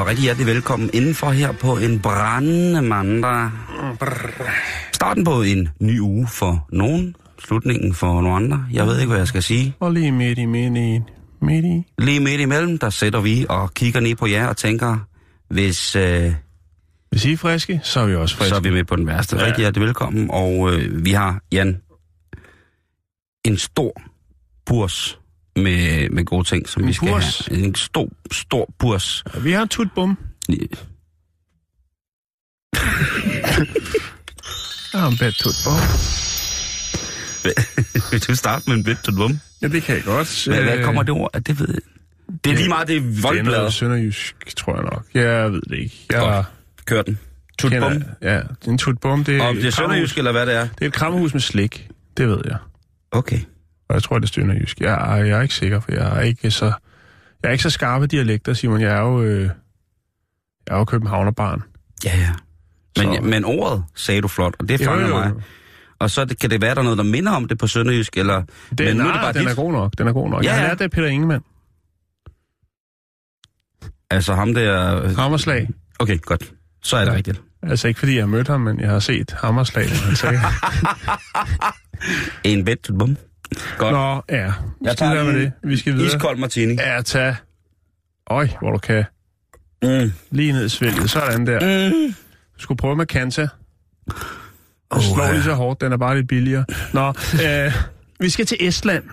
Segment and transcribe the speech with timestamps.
[0.00, 3.50] Og rigtig hjertelig velkommen indenfor her på en brændende mandag.
[4.92, 8.64] Starten på en ny uge for nogen, slutningen for nogle andre.
[8.72, 9.74] Jeg ved ikke, hvad jeg skal sige.
[9.80, 11.00] Og lige midt i, midt i,
[11.42, 11.84] midt i.
[11.98, 14.98] Lige midt imellem, der sætter vi og kigger ned på jer og tænker,
[15.48, 16.32] hvis øh,
[17.10, 18.48] Hvis I er friske, så er vi også friske.
[18.48, 19.36] så er vi med på den værste.
[19.36, 19.46] Ja.
[19.46, 20.28] Rigtig hjertelig velkommen.
[20.30, 21.80] Og øh, vi har, Jan,
[23.44, 23.92] en stor
[24.66, 25.19] purs
[25.56, 27.46] med, med gode ting, som En vi skal purs?
[27.46, 27.60] have.
[27.64, 29.24] En stor, stor purs.
[29.42, 30.18] Vi har en tutbum.
[30.48, 30.58] Jeg
[35.00, 35.80] har en bed tutbum.
[38.10, 39.40] Vil du starte med en bit to bum?
[39.62, 40.44] Ja, det kan jeg godt.
[40.46, 41.30] Hvad, hvad Øh, kommer det ord?
[41.46, 41.80] Det ved jeg.
[42.44, 43.58] Det er lige meget, det er Det er voldbladet.
[43.58, 45.06] noget sønderjysk, tror jeg nok.
[45.14, 46.06] Jeg ved det ikke.
[46.10, 46.46] Jeg Godt.
[46.84, 47.18] Kør den.
[47.58, 48.02] Tut bum.
[48.22, 49.24] Ja, det er en tutbum.
[49.24, 50.62] Det er, Om det er sønderjysk, eller hvad det er?
[50.62, 51.88] Det er et krammerhus med slik.
[52.16, 52.56] Det ved jeg.
[53.10, 53.40] Okay.
[53.90, 54.80] Og jeg tror, det er sønderjysk.
[54.80, 56.64] Jeg, er- jeg er ikke sikker, for jeg er ikke så...
[57.42, 58.80] Jeg er ikke så skarpe dialekter, Simon.
[58.80, 59.22] Jeg er jo...
[59.22, 59.50] Øh, jeg
[60.74, 61.62] er jo københavnerbarn.
[62.04, 62.30] Ja, ja.
[63.04, 65.32] Men, Så- men ordet sagde du flot, og det fanger mig.
[65.98, 68.42] Og så kan det være, der er noget, der minder om det på sønderjysk, eller...
[68.78, 69.50] Det, men nu er nej, det bare den dit.
[69.50, 69.92] er god nok.
[69.98, 70.44] Den er god nok.
[70.44, 70.68] Ja, Jeg har ja.
[70.68, 71.42] lært det af Peter Ingemann.
[74.10, 75.08] Altså ham der...
[75.20, 75.68] Hammerslag.
[75.98, 76.52] Okay, godt.
[76.82, 77.16] Så er det Ja.
[77.16, 77.42] rigtigt.
[77.62, 80.40] Altså ikke fordi jeg har mødt ham, men jeg har set hammerslag, han sagde.
[82.44, 83.16] En to bum.
[83.78, 83.92] Godt.
[83.92, 84.44] Nå, ja.
[84.46, 84.52] Vi
[84.84, 85.52] Jeg skal tager med det.
[85.64, 86.06] Vi skal videre.
[86.06, 86.74] Iskold martini.
[86.74, 87.34] Ja, tag.
[88.30, 89.04] Øj, hvor du kan.
[89.82, 90.12] Mm.
[90.30, 91.10] Lige ned i svælget.
[91.10, 91.88] Sådan der.
[91.90, 92.14] Mm.
[92.56, 93.48] Du skulle prøve med Kanta.
[94.90, 95.32] Oh, Den slår ja.
[95.32, 95.80] lige så hårdt.
[95.80, 96.64] Den er bare lidt billigere.
[96.92, 97.08] Nå,
[97.46, 97.72] øh,
[98.20, 99.04] vi skal til Estland.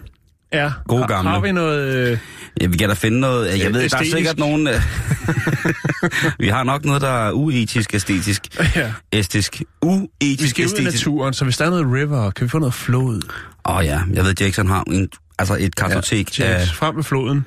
[0.64, 0.72] Ja.
[0.88, 1.30] God Har- gamle.
[1.32, 1.96] Har vi noget...
[2.12, 2.18] Øh,
[2.62, 3.60] Ja, vi kan da finde noget...
[3.60, 4.12] Jeg ved, der er Æstetisk.
[4.16, 4.68] sikkert nogen...
[4.68, 4.74] øh,
[6.40, 8.42] vi har nok noget, der er uetisk æstetisk.
[8.76, 8.94] ja.
[9.14, 9.60] Æstisk.
[9.60, 11.06] Vi Uetisk skal ud i æstetisk.
[11.06, 13.22] naturen, så hvis der er noget river, kan vi få noget flod?
[13.66, 15.10] Åh oh, ja, jeg ved, Jackson har en,
[15.40, 16.60] altså et kartotek ja, af...
[16.60, 17.46] Jax, Frem med floden.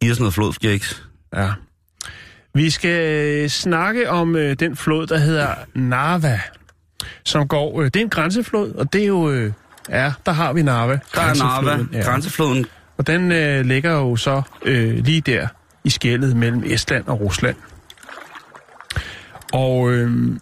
[0.00, 1.02] Giv os noget flod, Jakes.
[1.36, 1.48] Ja.
[2.54, 6.40] Vi skal øh, snakke om øh, den flod, der hedder Narva,
[7.24, 7.80] som går...
[7.80, 9.30] Øh, det er en grænseflod, og det er jo...
[9.30, 9.52] Øh,
[9.90, 10.98] ja, der har vi Narva.
[11.14, 12.02] Der er Narva, ja.
[12.02, 12.66] grænsefloden.
[12.98, 15.48] Og den øh, ligger jo så øh, lige der
[15.84, 17.56] i skældet mellem Estland og Rusland.
[19.52, 20.38] Og øh,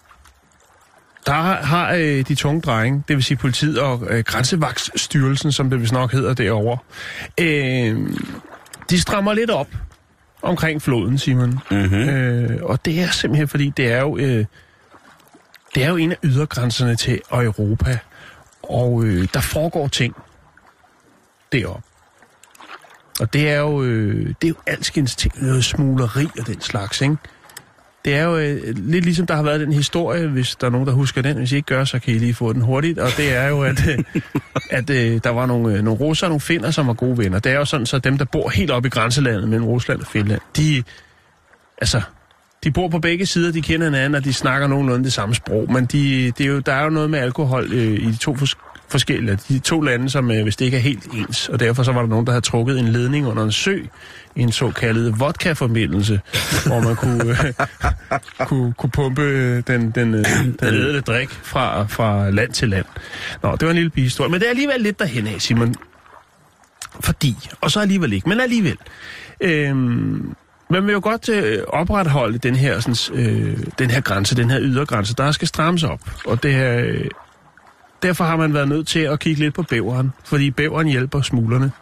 [1.26, 5.70] der har, har øh, de tunge drenge, det vil sige politiet og øh, Grænsevagtsstyrelsen, som
[5.70, 6.78] det vist nok hedder derovre,
[7.40, 8.10] øh,
[8.90, 9.68] de strammer lidt op
[10.42, 11.58] omkring floden, Simon.
[11.70, 12.08] Mm-hmm.
[12.08, 14.44] Øh, og det er simpelthen fordi, det er jo, øh,
[15.74, 17.98] det er jo en af ydergrænserne til Europa.
[18.69, 20.15] Og øh, der foregår ting
[21.53, 21.82] deroppe.
[23.21, 27.00] Og det er jo, øh, det er jo alskens ting, noget smugleri og den slags,
[27.00, 27.16] ikke?
[28.04, 30.87] Det er jo øh, lidt ligesom, der har været den historie, hvis der er nogen,
[30.87, 31.37] der husker den.
[31.37, 32.99] Hvis I ikke gør, så kan I lige få den hurtigt.
[32.99, 33.99] Og det er jo, at, øh,
[34.71, 37.38] at øh, der var nogle, øh, nogle russer og nogle finner, som var gode venner.
[37.38, 40.06] Det er jo sådan, så dem, der bor helt oppe i grænselandet mellem Rusland og
[40.06, 40.83] Finland, de,
[41.78, 42.00] altså,
[42.66, 45.72] de bor på begge sider, de kender hinanden, og de snakker nogenlunde det samme sprog.
[45.72, 48.34] Men de, det er jo, der er jo noget med alkohol øh, i de to
[48.34, 51.49] fors- forskellige, de to lande, som øh, hvis det ikke er helt ens.
[51.49, 53.78] Og derfor så var der nogen, der havde trukket en ledning under en sø,
[54.37, 56.21] en såkaldet vodka-forbindelse,
[56.66, 57.53] hvor man kunne, øh,
[58.49, 62.87] kunne, kunne pumpe øh, den, den, øh, den ædle drik fra, fra land til land.
[63.43, 64.31] Nå, det var en lille bihistorie.
[64.31, 65.75] Men det er alligevel lidt derhen af, Simon.
[67.00, 68.77] Fordi, og så alligevel ikke, men alligevel.
[69.41, 70.34] Øhm,
[70.71, 74.59] man vil jo godt øh, opretholde den her, sådan, øh, den her grænse, den her
[74.63, 76.01] ydergrænse, der skal strammes op.
[76.27, 77.04] Og det her, øh,
[78.03, 81.72] derfor har man været nødt til at kigge lidt på bæveren, fordi bæveren hjælper smuglerne.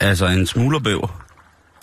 [0.00, 1.24] Altså en smuglerbæver.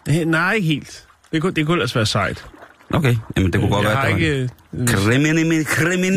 [0.10, 1.08] Eh, Nej, ikke helt.
[1.32, 2.46] Det kunne, det kunne ellers være sejt.
[2.94, 4.42] Okay, jamen det kunne godt jeg være, har ikke...
[4.42, 4.50] Øh,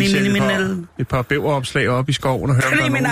[0.07, 3.05] sætter kriminel, et par, bæveropslag op i skoven og hører, om der er nogen,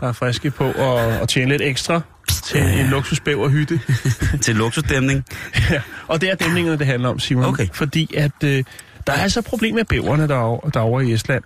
[0.00, 2.00] der er friske på at, at tjene lidt ekstra
[2.40, 3.80] til en luksusbæverhytte.
[4.44, 5.24] Til luksusdæmning.
[5.70, 7.44] Ja, og det er dæmningerne, det handler om, Simon.
[7.44, 7.66] Okay.
[7.72, 8.64] Fordi at øh,
[9.06, 11.42] der er altså et problem med bæverne derovre, derovre i Estland.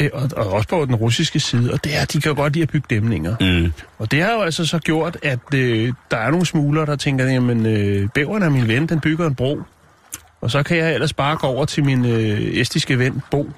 [0.00, 2.62] øh, og, og også på den russiske side, og det er, de kan godt lide
[2.62, 3.36] at bygge dæmninger.
[3.40, 3.72] Mm.
[3.98, 7.24] Og det har jo altså så gjort, at øh, der er nogle smugler, der tænker,
[7.26, 9.60] jamen, øh, bæveren er min ven, den bygger en bro.
[10.40, 13.50] Og så kan jeg ellers bare gå over til min øh, estiske ven, Bo,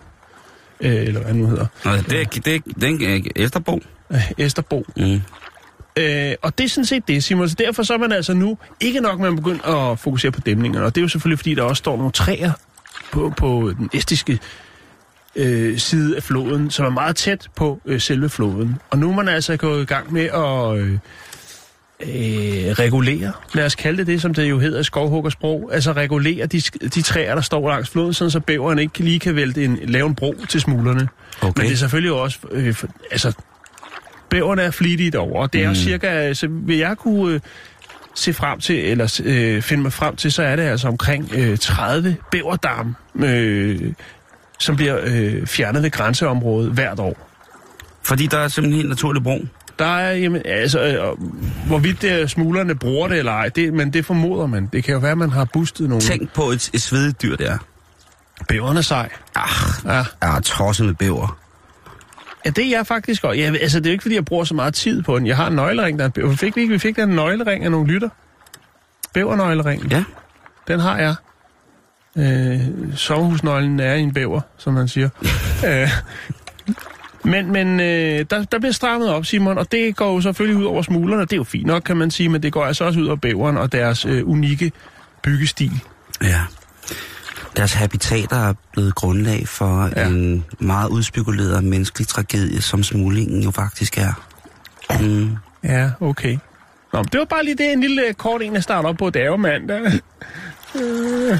[0.80, 3.80] øh, eller hvad han nu hedder, Nå, det er, det er, det er øh, Esterbro.
[4.12, 4.84] øh, Esterbo.
[4.96, 5.20] Mm.
[5.96, 7.48] Øh, og det er sådan set det, Simon.
[7.48, 10.40] Så derfor så er man altså nu ikke nok med at begynde at fokusere på
[10.40, 10.86] dæmningerne.
[10.86, 12.52] Og det er jo selvfølgelig, fordi der også står nogle træer
[13.12, 14.38] på, på den estiske
[15.36, 18.76] øh, side af floden, som er meget tæt på øh, selve floden.
[18.90, 20.98] Og nu er man altså gået i gang med at øh,
[22.00, 26.46] øh, regulere, lad os kalde det det, som det jo hedder i skovhuggersprog, altså regulere
[26.46, 29.78] de, de træer, der står langs floden, sådan så bæveren ikke lige kan vælte en,
[29.82, 31.08] lave en bro til smuglerne.
[31.40, 31.52] Okay.
[31.60, 33.32] Men det er selvfølgelig også, øh, for, altså,
[34.32, 37.40] bæverne er flittige derovre, og det er jo cirka, så vil jeg kunne øh,
[38.14, 41.58] se frem til, eller øh, finde mig frem til, så er det altså omkring øh,
[41.58, 43.80] 30 bæverdam, øh,
[44.58, 47.28] som bliver øh, fjernet ved grænseområdet hvert år.
[48.02, 49.38] Fordi der er simpelthen helt naturlig bro.
[49.78, 51.18] Der er, jamen, altså, øh,
[51.66, 54.68] hvorvidt det er smuglerne bruger det eller ej, det, men det formoder man.
[54.72, 57.36] Det kan jo være, at man har bustet nogle Tænk på et, et svedigt dyr
[57.36, 57.58] der.
[58.48, 59.08] bæverne sej.
[59.34, 59.92] Ach, Ja.
[60.22, 61.38] jeg er tosset med bæver.
[62.44, 63.40] Ja, det er jeg faktisk også.
[63.40, 65.26] Ja, altså, det er jo ikke, fordi jeg bruger så meget tid på den.
[65.26, 66.36] Jeg har en nøglering, der er en.
[66.36, 66.72] Fik vi ikke?
[66.72, 68.08] Vi fik den nøglering af nogle lytter.
[69.14, 69.90] Bævernøgleringen.
[69.90, 70.04] Ja.
[70.68, 71.14] Den har jeg.
[72.18, 72.60] Øh,
[72.96, 75.08] sommerhusnøglen er en bæver, som man siger.
[75.68, 75.88] øh,
[77.24, 80.64] men men øh, der, der bliver strammet op, Simon, og det går jo selvfølgelig ud
[80.64, 81.22] over smuglerne.
[81.22, 83.16] Det er jo fint nok, kan man sige, men det går altså også ud over
[83.16, 84.72] bæveren og deres øh, unikke
[85.22, 85.72] byggestil.
[86.22, 86.40] Ja.
[87.56, 90.06] Deres habitater er blevet grundlag for Ja.
[90.06, 94.12] en meget udspekuleret menneskelig tragedie, som smuglingen jo faktisk er.
[95.00, 95.36] Mm.
[95.64, 96.38] Ja, okay.
[96.92, 99.10] Nå, det var bare lige det, en lille øh, kort en, jeg starter op på.
[99.10, 99.80] Det er jo mandag.
[100.74, 101.38] Øh.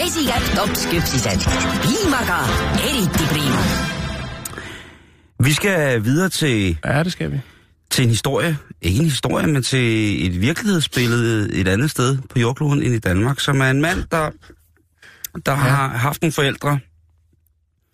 [0.00, 1.40] mesikätt topsküpsised
[1.82, 2.40] piimaga
[2.86, 3.99] eriti priima.
[5.44, 7.40] Vi skal videre til, Ja, det skal vi.
[7.90, 8.58] til en historie.
[8.82, 13.40] Ikke en historie, men til et virkelighedsbillede et andet sted på jordkloden end i Danmark,
[13.40, 14.30] som er en mand, der,
[15.46, 15.54] der ja.
[15.58, 16.78] har haft nogle forældre,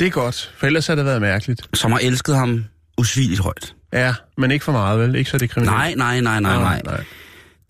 [0.00, 1.69] Det er godt, for ellers har det været mærkeligt.
[1.75, 2.64] som har elsket ham
[2.98, 3.75] usvigeligt højt.
[3.92, 5.14] Ja, men ikke for meget, vel?
[5.14, 5.72] Ikke så er det kriminelt.
[5.76, 6.82] Nej, nej, nej, nej, nej.
[6.84, 7.04] nej.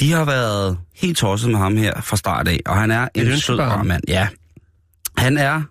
[0.01, 3.25] De har været helt tosset med ham her fra start af, og han er en
[3.25, 3.71] sød ønskebarn.
[3.71, 4.03] rar mand.
[4.09, 4.29] Ja.
[5.19, 5.63] Han er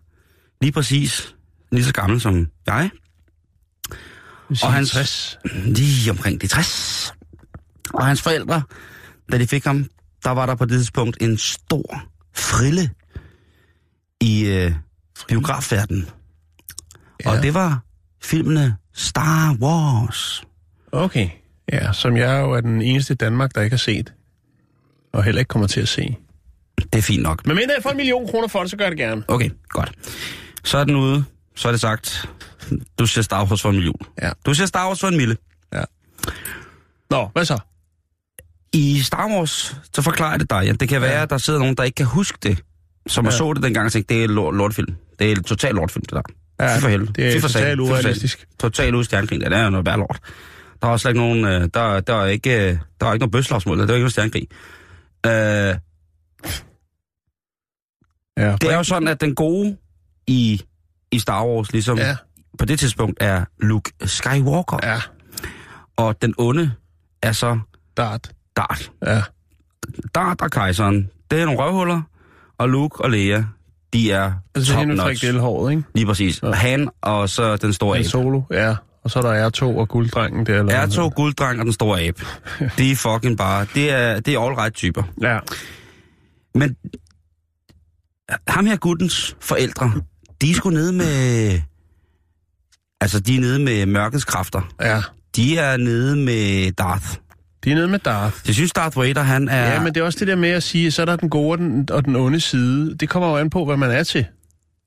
[0.61, 1.33] lige præcis
[1.71, 2.89] lige så gammel som jeg.
[4.63, 5.39] Og hans, 60.
[5.65, 7.13] lige omkring de 60.
[7.93, 8.61] Og hans forældre,
[9.31, 9.85] da de fik ham,
[10.23, 12.03] der var der på det tidspunkt en stor
[12.35, 12.89] frille
[14.21, 14.71] i øh,
[15.27, 16.09] biografverdenen.
[17.25, 17.31] Ja.
[17.31, 17.83] Og det var
[18.23, 20.43] filmene Star Wars.
[20.91, 21.29] Okay.
[21.73, 24.13] Ja, som jeg jo er den eneste i Danmark, der ikke har set.
[25.13, 26.17] Og heller ikke kommer til at se.
[26.77, 27.45] Det er fint nok.
[27.45, 29.23] Men mindre jeg får en million kroner for det, så gør jeg det gerne.
[29.27, 29.91] Okay, godt.
[30.63, 31.25] Så er den ude.
[31.55, 32.29] Så er det sagt.
[32.99, 33.95] Du ser Star Wars for en million.
[34.21, 34.31] Ja.
[34.45, 35.37] Du ser Star Wars for en mille.
[37.09, 37.59] Nå, hvad så?
[38.73, 40.63] I Star Wars, så forklarer jeg det dig.
[40.65, 40.71] Ja.
[40.71, 41.23] Det kan være, Ja.
[41.23, 42.63] at der sidder nogen, der ikke kan huske det.
[43.07, 43.31] Som ja.
[43.31, 43.37] Ja.
[43.37, 44.95] så det dengang og tænkte, det er lort, lortfilm.
[45.19, 46.21] Det er totalt lortfilm, det der.
[46.59, 47.13] Ja, for helvede.
[47.13, 47.79] det er totalt satan.
[47.79, 48.47] urealistisk.
[48.59, 49.39] Totalt udstjernkrig.
[49.39, 50.19] Det er jo noget værd lort.
[50.81, 51.45] Der er også ikke nogen...
[51.45, 53.77] øh, Der, der, er ikke, øh, der er ikke noget bøslagsmål.
[53.77, 54.47] Der er ikke noget stjernkrig.
[55.25, 55.75] Øh,
[58.37, 59.77] Ja, det er jo sådan, at den gode
[60.27, 60.61] i,
[61.15, 62.15] i Star Wars, ligesom Ja,
[62.59, 64.79] på det tidspunkt, er Luke Skywalker.
[64.83, 65.01] ja.
[65.97, 66.71] Og den onde
[67.23, 67.59] er så
[67.97, 68.31] Dart.
[68.57, 68.91] Dart.
[69.05, 69.21] Ja.
[70.15, 72.01] Dart og kejseren, det er nogle røvhuller,
[72.57, 73.45] og Luke og Leia,
[73.93, 75.01] de er Altså top notch.
[75.01, 75.83] frikadelhåret, ikke?
[75.95, 76.43] Lige præcis.
[76.43, 76.51] Ja.
[76.51, 78.07] Han og så den store abe.
[78.07, 78.75] solo, ja.
[79.03, 80.59] Og så er der R2 og gulddrengen der.
[80.59, 82.21] Eller R2, gulddreng og den store abe.
[82.77, 85.03] De er fucking bare, det er, det er all right typer.
[85.21, 85.39] Ja.
[86.55, 86.75] Men
[88.47, 89.91] ham her guttens forældre,
[90.41, 91.61] de er sgu nede med...
[93.01, 94.73] Altså, de er nede med mørkets kræfter.
[94.81, 95.01] Ja.
[95.35, 97.05] De er nede med Darth.
[97.63, 98.35] De er nede med Darth.
[98.45, 99.73] Jeg synes, Darth Vader, han er...
[99.73, 101.51] Ja, men det er også det der med at sige, så er der den gode
[101.51, 102.95] og den, og den onde side.
[102.97, 104.25] Det kommer jo an på, hvad man er til.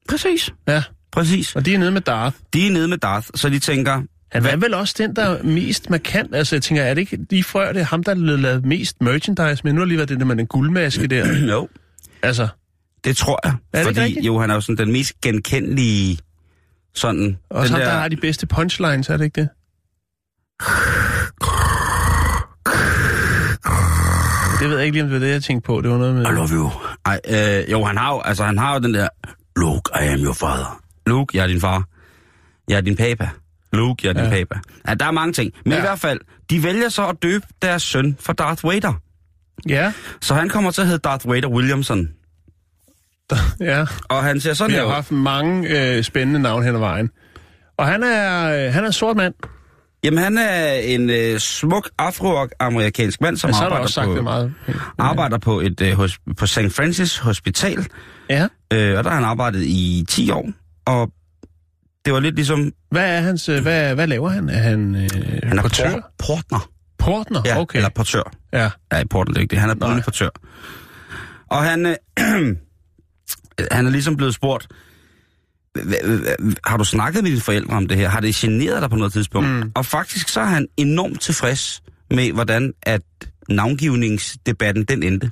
[0.09, 1.57] Præcis, Ja, præcis.
[1.57, 2.37] og de er nede med Darth.
[2.55, 4.03] De er nede med Darth, så de tænker,
[4.33, 6.35] Han er vel også den, der er mest markant.
[6.35, 9.03] Altså, jeg tænker, er det ikke lige før, det er ham, der er lavet mest
[9.03, 11.39] merchandise, men nu har lige været det der med den guldmaske der.
[11.53, 11.69] jo,
[12.23, 12.49] Altså,
[13.05, 13.53] det tror jeg.
[13.73, 14.27] det ikke fordi rigtigt?
[14.27, 16.19] jo, han er jo sådan den mest genkendelige
[16.95, 17.39] sådan...
[17.51, 17.91] også den ham, der...
[17.91, 19.49] der har de bedste punchlines, er det ikke det?
[24.61, 25.81] Det ved jeg ikke lige, om det var det, jeg tænkte på.
[25.81, 26.23] Det var noget med...
[26.23, 26.71] I love you.
[27.07, 29.09] Ej, øh, jo, han har jo, altså, han har jo den der,
[29.57, 30.81] Luke, I am your father.
[31.07, 31.85] Luke, jeg er din far.
[32.69, 33.29] Jeg er din papa.
[33.73, 34.45] Luke, jeg er din Ja.
[34.45, 34.61] papa.
[34.89, 35.53] Ja, der er mange ting.
[35.65, 35.73] Men.
[35.73, 35.79] Ja.
[35.79, 38.93] i hvert fald, de vælger så at døbe deres søn for Darth Vader.
[39.69, 42.09] Ja, Så han kommer til at hedde Darth Vader Williamson.
[43.61, 43.87] ja.
[44.09, 44.93] Og han ser sådan Vi her har ud.
[44.95, 47.11] haft mange øh, spændende navne hen ad vejen.
[47.79, 49.35] Og han er, øh, han er en sort mand.
[50.05, 54.23] Jamen, han er en øh, smuk afroamerikansk mand, som der arbejder, også sagt på, det
[54.25, 54.55] meget.
[54.99, 56.59] arbejder på, et, øh, hos, på St.
[56.71, 57.87] Francis Hospital.
[58.31, 58.47] Ja.
[58.73, 60.49] Øh, og der har han arbejdet i 10 år.
[60.87, 61.11] Og
[62.05, 62.73] det var lidt ligesom...
[62.91, 64.49] Hvad er hans, øh, hvad, hvad laver han?
[64.49, 65.09] Er han, øh,
[65.43, 65.91] Han er portør?
[65.91, 66.71] por- portner.
[66.99, 67.43] Portner?
[67.45, 67.77] Ja, okay.
[67.77, 68.33] eller portør.
[68.53, 68.71] Ja.
[68.93, 69.59] Ja, i porten, det er ikke det.
[69.59, 70.29] Han er brunlig portør.
[71.51, 71.97] Og han, øh,
[73.71, 74.67] han er ligesom blevet spurgt,
[75.79, 78.09] "Hva- hva- hva- har du snakket med dine forældre om det her?
[78.09, 79.49] Har det generet dig på noget tidspunkt?
[79.49, 79.73] Mm.
[79.75, 83.03] Og faktisk så er han enormt tilfreds med, hvordan at
[83.49, 85.31] navngivningsdebatten den endte.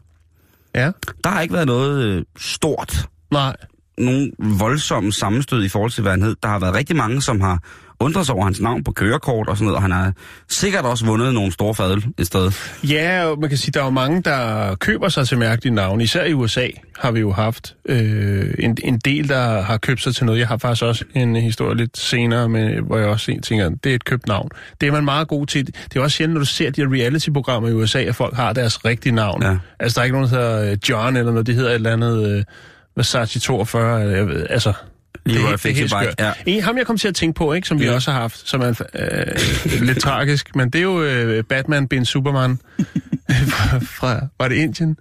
[0.74, 0.90] Ja.
[1.24, 3.56] Der har ikke været noget øh, stort, Nej.
[3.98, 6.36] nogen voldsomme sammenstød i forhold til, hvad han hed.
[6.42, 7.62] Der har været rigtig mange, som har
[8.00, 10.12] undret sig over hans navn på kørekort og sådan noget, og han har
[10.48, 12.52] sikkert også vundet nogle store fadel et sted.
[12.84, 16.02] Ja, man kan sige, der er jo mange, der køber sig til mærkelige navne.
[16.02, 20.14] Især i USA har vi jo haft øh, en, en del, der har købt sig
[20.14, 20.38] til noget.
[20.38, 23.94] Jeg har faktisk også en historie lidt senere, med, hvor jeg også tænker, det er
[23.94, 24.48] et købt navn.
[24.80, 25.66] Det er man meget god til.
[25.66, 28.52] Det er også sjældent, når du ser de her reality-programmer i USA, at folk har
[28.52, 29.42] deres rigtige navn.
[29.42, 29.56] Ja.
[29.80, 31.92] Altså, der er ikke nogen, der hedder øh, John, eller noget, det hedder et eller
[31.92, 32.44] andet øh,
[32.96, 34.72] Versace 42, eller jeg ved, altså...
[35.26, 36.26] Leroy Fixie helt Bike, skørt.
[36.46, 36.52] ja.
[36.52, 37.94] En, ham jeg kom til at tænke på, ikke, som vi Ja.
[37.94, 42.04] også har haft, som er øh, lidt tragisk, men det er jo øh, Batman bin
[42.04, 42.58] Superman
[43.30, 44.96] fra, fra, var det Indien?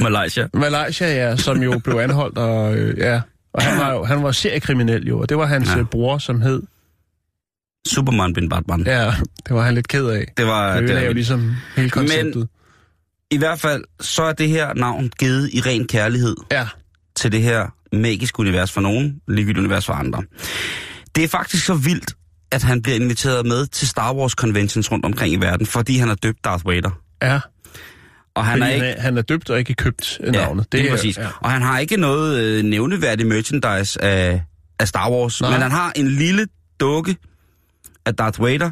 [0.00, 0.48] Malaysia.
[0.54, 3.20] Malaysia, ja, som jo blev anholdt, og øh, ja,
[3.54, 5.76] og han var jo han var seriekriminel jo, og det var hans Ja.
[5.76, 5.82] ja.
[5.84, 6.62] bror, som hed,
[7.88, 8.82] Superman bin Batman.
[8.86, 9.04] ja,
[9.48, 10.32] det var han lidt ked af.
[10.36, 10.80] Det var...
[10.80, 12.36] Det det var jo ligesom hele konceptet.
[12.36, 12.48] Men-
[13.30, 16.68] I hvert fald, så er det her navn givet i ren kærlighed Ja,
[17.16, 20.22] til det her magiske univers for nogen, ligegyldigt univers for andre.
[21.14, 22.14] Det er faktisk så vildt,
[22.52, 26.08] at han bliver inviteret med til Star Wars conventions rundt omkring i verden, fordi han
[26.08, 26.90] er døbt Darth Vader.
[27.22, 27.40] ja.
[28.34, 28.86] Og han Han er ikke...
[28.86, 30.72] han, er, han er døbt og ikke købt navnet.
[30.72, 31.18] det er er- præcis.
[31.18, 31.26] Ja.
[31.40, 34.42] Og han har ikke noget øh, nævneværdigt merchandise af,
[34.78, 35.50] af Star Wars, Nej.
[35.50, 36.46] men han har en lille
[36.80, 37.16] dukke
[38.06, 38.70] af Darth Vader,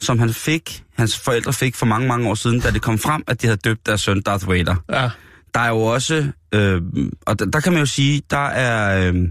[0.00, 3.22] som han fik, hans forældre fik for mange, mange år siden, da det kom frem,
[3.26, 4.76] at de havde døbt deres søn Darth Vader.
[4.92, 5.10] ja.
[5.54, 6.82] Der er jo også, øh,
[7.26, 9.28] og der, der kan man jo sige, der er, øh,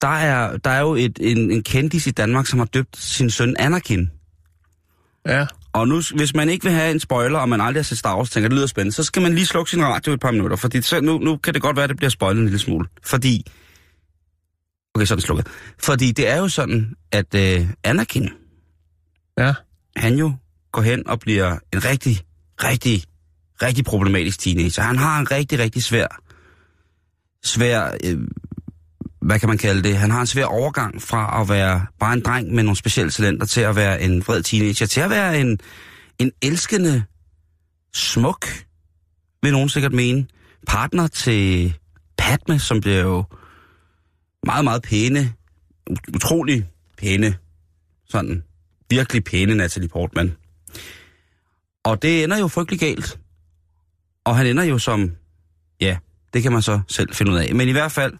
[0.00, 3.30] der er, der er jo et, en, en kendis i Danmark, som har døbt sin
[3.30, 4.10] søn Anakin.
[5.26, 7.98] Ja, Og nu, hvis man ikke vil have en spoiler, og man aldrig har set
[7.98, 10.30] Star Wars, tænker, det lyder spændende, så skal man lige slukke sin radio et par
[10.30, 12.58] minutter, fordi så, nu, nu kan det godt være, at det bliver spoilet en lille
[12.58, 12.88] smule.
[13.02, 13.46] Fordi,
[14.94, 15.46] okay, så er den slukket.
[15.78, 18.30] Fordi det er jo sådan, at øh, Anakin,
[19.38, 19.54] ja.
[19.96, 20.32] han jo
[20.72, 22.20] går hen og bliver en rigtig,
[22.64, 23.04] rigtig,
[23.62, 24.82] rigtig problematisk teenager.
[24.82, 26.06] Han har en rigtig, rigtig svær,
[27.44, 28.18] svær, øh,
[29.20, 29.96] hvad kan man kalde det?
[29.96, 33.46] Han har en svær overgang fra at være bare en dreng med nogle specielle talenter
[33.46, 35.58] til at være en vred teenager, til at være en,
[36.18, 37.04] en elskende,
[37.94, 38.46] smuk,
[39.42, 40.26] vil nogen sikkert mene,
[40.66, 41.74] partner til
[42.18, 43.24] Padme, som bliver jo
[44.46, 45.32] meget, meget pæne,
[46.14, 46.66] utrolig
[46.98, 47.36] pæne,
[48.08, 48.42] sådan
[48.90, 50.36] virkelig pæne Natalie Portman.
[51.84, 53.18] Og det ender jo frygtelig galt.
[54.26, 55.12] Og han ender jo som,
[55.80, 55.96] ja,
[56.34, 57.54] det kan man så selv finde ud af.
[57.54, 58.12] Men i hvert fald,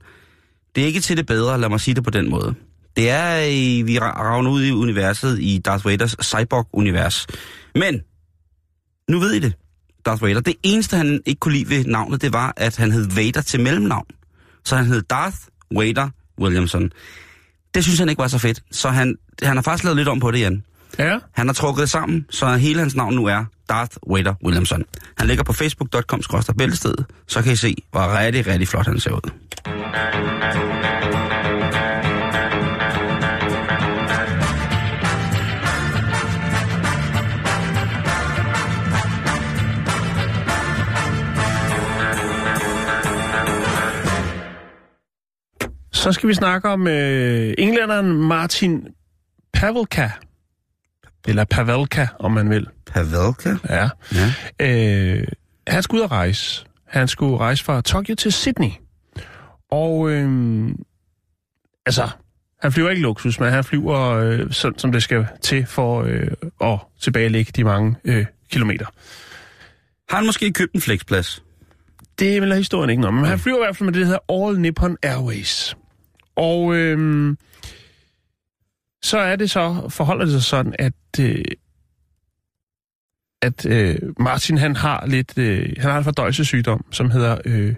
[0.75, 2.55] det er ikke til det bedre, lad mig sige det på den måde.
[2.97, 7.27] Det er, i, vi ravner ud i universet, i Darth Vaders cyborg-univers.
[7.75, 8.01] Men,
[9.09, 9.55] nu ved I det,
[10.07, 10.41] Darth Vader.
[10.41, 13.61] Det eneste, han ikke kunne lide ved navnet, det var, at han hed Vader til
[13.61, 14.07] mellemnavn.
[14.65, 15.37] Så han hed Darth
[15.71, 16.09] Vader
[16.41, 16.91] Williamson.
[17.75, 20.21] Det synes han ikke var så fedt, så han, han har faktisk lavet lidt om
[20.21, 20.65] på det igen.
[20.99, 24.85] Ja, Han har trukket sammen, så hele hans navn nu er Darth Vader Williamson.
[25.19, 26.23] Han ligger på facebook.com
[26.59, 29.31] bæltestedet, så kan I se, hvor rigtig, rigtig flot han ser ud.
[46.07, 48.87] så skal vi snakke om øh, englænderen Martin
[49.53, 50.11] Pavelka.
[51.27, 52.67] Eller Pavelka, om man vil.
[52.87, 53.55] Pavelka?
[53.69, 53.89] Ja.
[54.15, 54.33] Ja.
[54.61, 55.29] Øh,
[55.67, 56.67] han skulle ud at rejse.
[56.87, 58.71] Han skulle rejse fra Tokyo til Sydney.
[59.71, 60.69] Og øh,
[61.87, 62.09] altså,
[62.63, 66.31] han flyver ikke luksus, men han flyver øh, sådan, som det skal til for øh,
[66.61, 68.87] at tilbagelægge de mange øh, kilometer.
[70.09, 71.43] Har han måske købt en flexplads?
[72.19, 74.07] Det vil historien ikke noget om, men han flyver i hvert fald med det, der
[74.07, 75.77] hedder All Nippon Airways.
[76.37, 77.39] Og øhm,
[79.07, 81.45] så er det så, forholder det sig sådan, at, øh,
[83.43, 87.75] at øh, Martin han har lidt, øh, han har en fordøjelsessygdom, som hedder øh,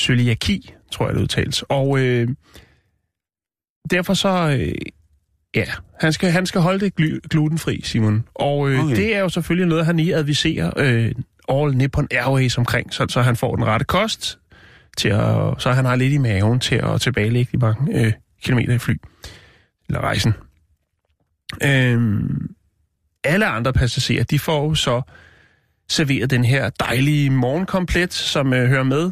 [0.00, 1.62] cøliaki, tror jeg det udtales.
[1.68, 2.28] Og øh,
[3.90, 4.74] derfor så øh,
[5.54, 5.64] Ja,
[6.00, 8.24] han skal, han skal holde det glu- glutenfri, Simon.
[8.34, 8.96] Og øh, Okay.
[8.96, 11.12] det er jo selvfølgelig noget, han lige adviserer øh,
[11.48, 14.38] All Nippon Airways omkring, så, så han får den rette kost,
[14.96, 18.74] til at, så han har lidt i maven til at tilbagelægge de mange øh, kilometer
[18.74, 18.94] i fly.
[19.88, 20.34] Eller rejsen.
[21.62, 22.50] Øhm,
[23.24, 25.02] alle andre passagerer, de får jo så
[25.88, 29.10] serveret den her dejlige morgenkomplet, som øh, hører med,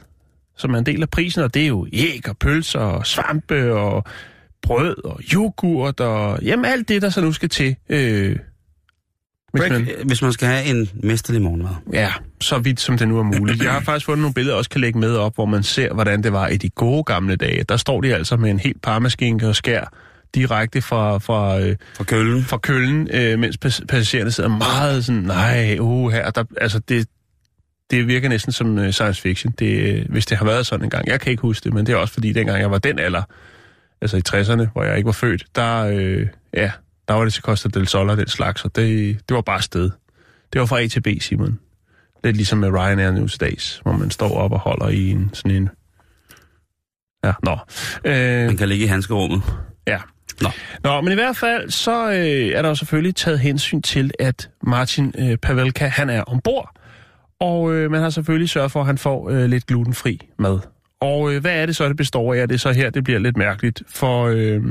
[0.56, 3.74] som er en del af prisen, og det er jo æg og pølser og svampe
[3.74, 4.04] og
[4.62, 7.76] brød og yoghurt og jamen alt det, der så nu skal til.
[7.88, 8.36] Øh,
[9.52, 11.70] hvis man, Break, hvis man skal have en mesterlig morgenmad.
[11.92, 13.62] ja, så vidt som det nu er muligt.
[13.62, 15.94] Jeg har faktisk fundet nogle billeder, jeg også kan lægge med op, hvor man ser,
[15.94, 17.64] hvordan det var i de gode gamle dage.
[17.64, 19.92] Der står de altså med en helt parmaskinke og skær
[20.34, 22.44] direkte fra, fra, øh, Fra køllen.
[22.44, 27.08] fra køllen, øh, mens pas- passagererne sidder meget sådan, nej, uh, her, der, altså det,
[27.90, 30.90] det virker næsten som øh, science fiction, det, øh, hvis det har været sådan en
[30.90, 31.08] gang.
[31.08, 33.22] Jeg kan ikke huske det, men det er også fordi, dengang jeg var den alder,
[34.00, 36.70] altså i 60'erne, hvor jeg ikke var født, der, øh, ja,
[37.08, 39.62] der var det til Costa del Sol og den slags, og det, det var bare
[39.62, 39.90] sted.
[40.52, 41.58] Det var fra A til B, Simon.
[42.24, 45.30] Lidt ligesom med Ryanair nu til dags, hvor man står op og holder i en
[45.34, 45.68] sådan en...
[47.24, 47.58] Ja, nå.
[48.04, 49.42] Øh, Man kan ligge i handskerummet.
[49.86, 49.98] Ja.
[50.42, 50.48] Nå.
[50.84, 54.50] Nå, men i hvert fald, så øh, er der jo selvfølgelig taget hensyn til, at
[54.62, 56.70] Martin øh, Pavelka, han er ombord.
[57.40, 60.58] Og øh, man har selvfølgelig sørget for, at han får øh, lidt glutenfri mad.
[61.00, 62.38] Og øh, hvad er det så, det består af?
[62.38, 63.82] Er det så her, det bliver lidt mærkeligt.
[63.88, 64.62] For øh,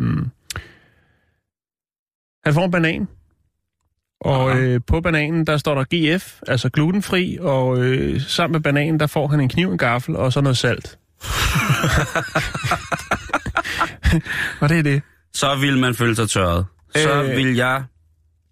[2.46, 3.08] han får en banan.
[4.22, 7.38] Og øh, på bananen, der står der GF, altså glutenfri.
[7.42, 10.58] Og øh, sammen med bananen, der får han en kniv, en gaffel og så noget
[10.58, 10.98] salt.
[14.62, 15.02] og det er det.
[15.34, 16.66] Så vil man føle sig tørret.
[16.96, 17.38] Så Øh.
[17.38, 17.84] vil jeg...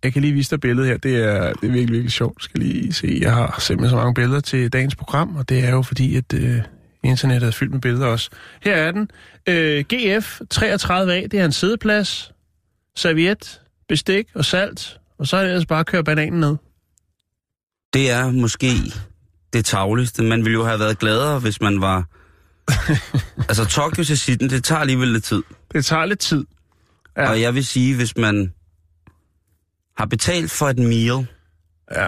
[0.04, 0.98] Jeg kan lige vise dig billedet her.
[0.98, 2.44] Det er, det er virkelig, virkelig sjovt.
[2.44, 3.18] Skal lige se.
[3.22, 6.34] Jeg har simpelthen så mange billeder til dagens program, og det er jo fordi, at
[6.34, 6.58] øh,
[7.04, 8.30] internettet er fyldt med billeder også.
[8.62, 9.12] Her er den.
[9.48, 12.32] Øh, GF 33A, det er en sædeplads,
[12.96, 16.56] serviet, bestik og salt, og så er det ellers bare at køre bananen ned.
[17.94, 18.68] Det er måske
[19.54, 20.24] det tavligste.
[20.24, 22.06] Man ville jo have været gladere, hvis man var...
[23.50, 25.44] altså, Tokyo til sitten, det tager alligevel lidt tid.
[25.74, 26.46] Det tager lidt tid.
[27.18, 27.30] Ja.
[27.30, 28.54] Og jeg vil sige, hvis man
[29.98, 31.28] har betalt for et meal,
[31.96, 32.08] Ja.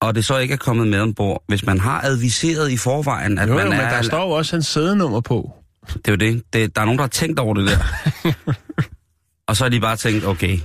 [0.00, 3.48] og det så ikke er kommet med ombord, hvis man har adviseret i forvejen, at
[3.48, 3.90] Jo, man jo, men er...
[3.90, 5.52] der står jo også hans sædenummer på.
[5.86, 6.42] Det er jo det.
[6.52, 6.74] det.
[6.76, 7.78] Der er nogen, der har tænkt over det der.
[9.48, 10.58] og så har de bare tænkt, okay.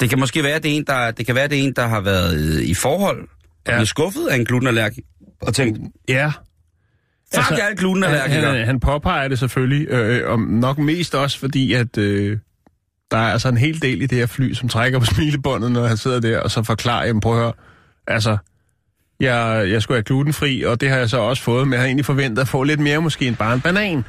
[0.00, 1.86] Det kan måske være, det er en, der, det kan være, det er en, der
[1.86, 3.28] har været øh, i forhold og
[3.66, 3.72] ja.
[3.72, 5.00] blevet skuffet af en glutenallergi
[5.40, 5.78] og tænkt,
[6.08, 6.32] Ja.
[7.34, 8.56] Fuck altså, alle han, glutenallergikere.
[8.56, 12.38] han, han påpeger det selvfølgelig, øh, og nok mest også fordi, at øh,
[13.10, 15.86] der er altså en hel del i det her fly, som trækker på smilebåndet, når
[15.86, 17.52] han sidder der, og så forklarer, jamen prøv at høre,
[18.06, 18.36] altså,
[19.20, 21.86] jeg, jeg skulle have glutenfri, og det har jeg så også fået, men jeg har
[21.86, 24.04] egentlig forventet at få lidt mere, måske end bare en banan.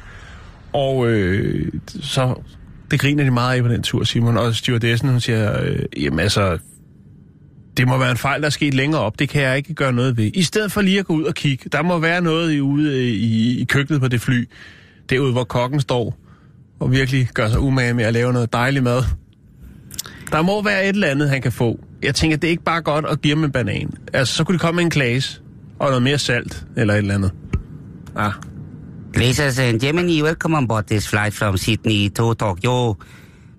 [0.72, 2.34] Og øh, så,
[2.90, 6.20] det griner de meget af på den tur, Simon, og stewardessen, hun siger, øh, jamen
[6.20, 6.58] altså,
[7.76, 9.18] det må være en fejl, der er sket længere op.
[9.18, 10.30] Det kan jeg ikke gøre noget ved.
[10.34, 11.68] I stedet for lige at gå ud og kigge.
[11.72, 14.48] Der må være noget i, ude øh, i, i køkkenet på det fly.
[15.10, 16.18] Derude, hvor kokken står
[16.80, 19.02] og virkelig gør sig umage med at lave noget dejlig mad.
[20.32, 21.78] Der må være et eller andet, han kan få.
[22.02, 23.90] Jeg tænker, det er ikke bare godt at give ham en banan.
[24.12, 25.42] Altså, så kunne det komme en glas
[25.78, 27.32] og noget mere salt eller et eller andet.
[28.16, 28.32] Ah,
[29.16, 32.96] Ladies and gentlemen, welcome on board this flight from Sydney to Tokyo.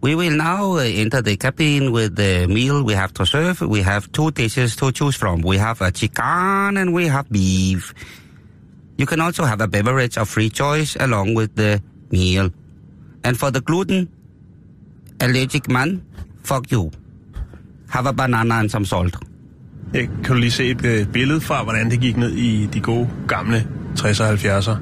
[0.02, 3.62] We will now uh, enter the cabin with the meal we have to serve.
[3.62, 5.42] We have two dishes to choose from.
[5.42, 7.94] We have a chicken and we have beef.
[8.98, 11.82] You can also have a beverage of free choice along with the
[12.12, 12.52] meal.
[13.24, 14.10] And for the gluten
[15.20, 16.06] allergic man,
[16.44, 16.92] fuck you.
[17.90, 19.18] Have a banana and some salt.
[19.94, 22.82] jeg kan du lige se et øh, billede fra, hvordan det gik ned i de
[22.82, 23.68] gode gamle
[24.00, 24.78] 60'er og 70'er.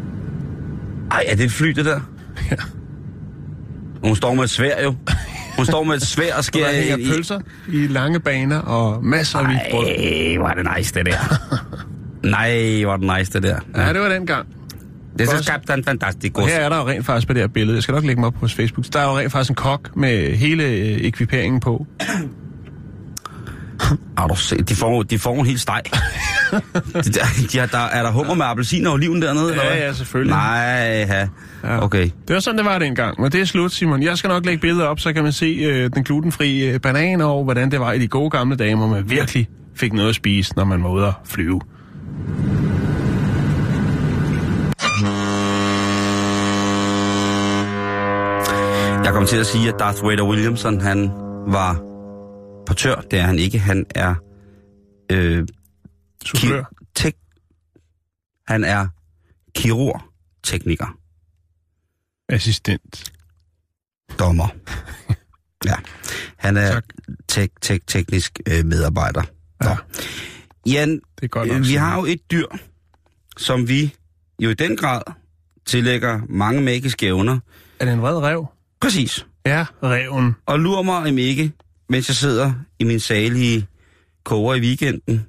[1.12, 1.99] Ej, er det et fly, det der?
[2.51, 2.56] Ja.
[4.03, 4.95] Hun står med et svær jo.
[5.55, 7.10] Hun står med et svær og der skærer hænger i...
[7.10, 9.86] pølser i lange baner og masser af hvidt brød.
[9.86, 11.17] Ej, hvor er det nice, det der.
[12.38, 13.60] Nej, hvor er det nice, det der.
[13.75, 14.47] Ja, det var den gang.
[15.19, 16.43] Det er så Captain Fantasticus.
[16.43, 17.75] Og her er der jo rent faktisk på det her billede.
[17.75, 18.86] Jeg skal nok lægge mig op på vores Facebook.
[18.93, 21.88] Der er jo rent faktisk en kok med hele øh, ekviperingen på.
[24.17, 24.69] Har du set?
[24.69, 25.82] De får, de får en helt steg.
[26.93, 29.52] de, der, de har, der, er der hummer med appelsiner og oliven dernede?
[29.52, 29.78] eller Ja, hvad?
[29.82, 30.36] ja, selvfølgelig.
[30.36, 31.28] Nej.
[31.63, 31.84] Ja.
[31.84, 32.04] Okay.
[32.28, 33.21] Det var sådan, det var dengang.
[33.21, 34.04] Men det er slut, Simon.
[34.04, 37.21] Jeg skal nok lægge billeder op, så kan man se øh, den glutenfri øh, banan
[37.21, 40.15] og hvordan det var i de gode gamle dage, hvor man virkelig fik noget at
[40.15, 41.62] spise, når man var ude at flyve.
[49.06, 51.12] Jeg kom til at sige, at Darth Vader Williamson, han
[51.48, 51.80] var
[52.65, 52.95] portør.
[53.01, 53.60] Det er han ikke.
[53.60, 54.15] Han er...
[55.12, 55.47] Øh,
[56.25, 56.63] Soufflør.
[56.63, 57.15] ki- tek,
[58.47, 58.88] han er
[59.56, 60.97] kirurg-tekniker.
[62.30, 63.13] Assistent.
[64.19, 64.47] Dommer.
[65.65, 65.75] Ja,
[66.38, 66.80] han er
[67.28, 69.21] tek, tek, teknisk øh, medarbejder.
[69.62, 69.69] Nå.
[69.69, 69.78] Ja.
[70.65, 71.80] Jan, Det er godt nok øh, vi sådan.
[71.82, 72.45] har jo et dyr,
[73.38, 73.95] som vi
[74.39, 75.01] jo i den grad
[75.65, 77.39] tillægger mange magiske evner.
[77.80, 78.45] Er det en vred rev?
[78.82, 79.25] Præcis.
[79.45, 80.36] Ja, reven.
[80.45, 81.51] Og lurer mig om ikke,
[81.89, 83.67] mens jeg sidder i min salige
[84.24, 85.26] koger i weekenden,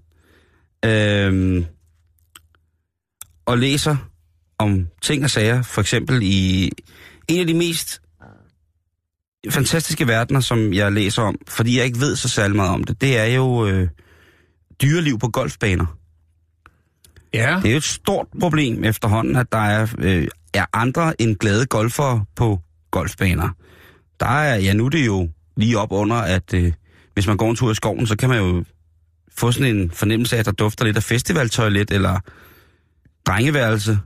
[0.85, 1.65] øhm,
[3.47, 3.97] og læser
[4.59, 6.71] om ting og sager, for eksempel i
[7.29, 8.03] en af de mest
[9.51, 13.01] fantastiske verdener, som jeg læser om, fordi jeg ikke ved så særlig meget om det,
[13.01, 13.89] det er jo øh,
[14.83, 15.99] dyreliv på golfbaner.
[17.35, 17.61] Ja.
[17.63, 21.67] Det er jo et stort problem efterhånden, at der er, øh, er andre end glade
[21.67, 23.49] golfere på golfbaner.
[24.21, 26.73] Der er, ja nu er det jo lige op under, at øh,
[27.15, 28.65] hvis man går en tur i skoven, så kan man jo
[29.37, 32.21] få sådan en fornemmelse af, at der dufter lidt af festivaltoilet eller
[33.27, 33.99] drengeværelse.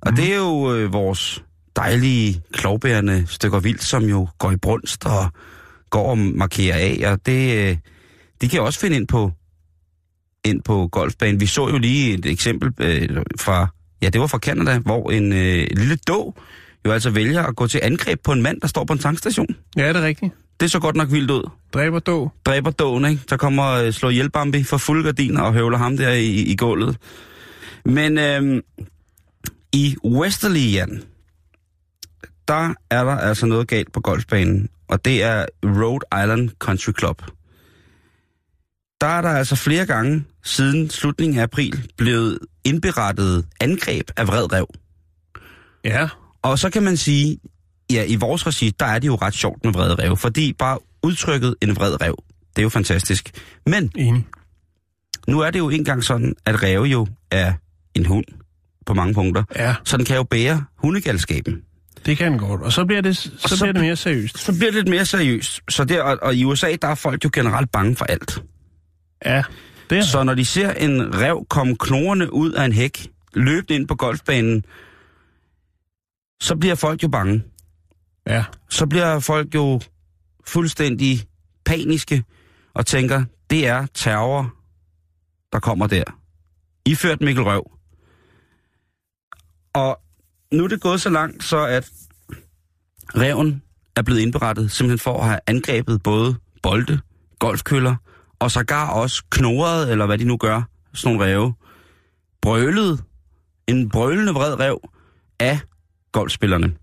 [0.00, 1.44] Og det er jo øh, vores
[1.76, 5.32] dejlige, klovbærende stykker vildt, som jo går i brunst og
[5.90, 7.76] går og markerer af, og det, øh,
[8.40, 9.32] de kan også finde ind på
[10.44, 11.40] ind på golfbanen.
[11.40, 13.08] Vi så jo lige et eksempel øh,
[13.40, 13.68] fra,
[14.02, 16.36] ja, det var fra Canada, hvor en øh, lille dog
[16.86, 19.56] jo altså vælger at gå til angreb på en mand, der står på en tankstation.
[19.76, 20.32] Ja, det er rigtigt.
[20.62, 21.50] Det så godt nok vildt ud.
[21.72, 22.32] Dræber dog.
[22.44, 23.22] Dræber dogen, ikke?
[23.30, 26.56] Der kommer øh, slår ihjel Bambi for fuld gardiner og høvler ham der i, i
[26.56, 26.96] gulvet.
[27.84, 28.62] Men øh,
[29.72, 31.02] i Westerly, Jan,
[32.48, 37.22] der er der altså noget galt på golfbanen, og det er Rhode Island Country Club.
[39.00, 44.52] Der er der altså flere gange siden slutningen af april blevet indberettet angreb af vred
[44.52, 44.66] rev.
[45.84, 46.08] Ja.
[46.42, 47.38] Og så kan man sige,
[47.92, 50.78] ja, i vores regi, der er det jo ret sjovt med vrede rev, fordi bare
[51.02, 52.14] udtrykket en vred rev,
[52.56, 53.30] det er jo fantastisk.
[53.66, 54.26] Men Enig.
[55.28, 57.52] nu er det jo engang sådan, at ræve jo er
[57.94, 58.24] en hund
[58.86, 61.62] på mange punkter, Ja, så den kan jo bære hundegalskaben.
[62.06, 62.62] det kan godt.
[62.62, 64.38] Og så bliver det, så, så- bliver det mere seriøst.
[64.38, 65.60] Så bliver det lidt mere seriøst.
[65.70, 68.42] Så der, og, og i USA, der er folk jo generelt bange for alt.
[69.26, 69.42] Ja,
[69.90, 73.74] det er Så når de ser en rev komme knorrende ud af en hæk, løbende
[73.74, 74.64] ind på golfbanen,
[76.42, 77.42] så bliver folk jo bange.
[78.26, 79.80] Ja, så bliver folk jo
[80.46, 81.26] fuldstændig
[81.64, 82.24] paniske
[82.74, 84.54] og tænker, det er terror,
[85.52, 86.04] der kommer der.
[86.86, 87.70] Iført Mikkel Røv.
[89.74, 90.00] Og
[90.52, 91.90] nu er det gået så langt, så at
[93.16, 93.62] reven
[93.96, 97.00] er blevet indberettet simpelthen for at have angrebet både bolde,
[97.38, 97.96] golfkøller
[98.38, 100.62] og sågar også knoret, eller hvad de nu gør,
[100.94, 101.54] sådan nogle ræve.
[102.42, 103.04] Brølet,
[103.68, 104.90] en brølende vred rev
[105.40, 105.60] af
[106.12, 106.74] golfspillerne.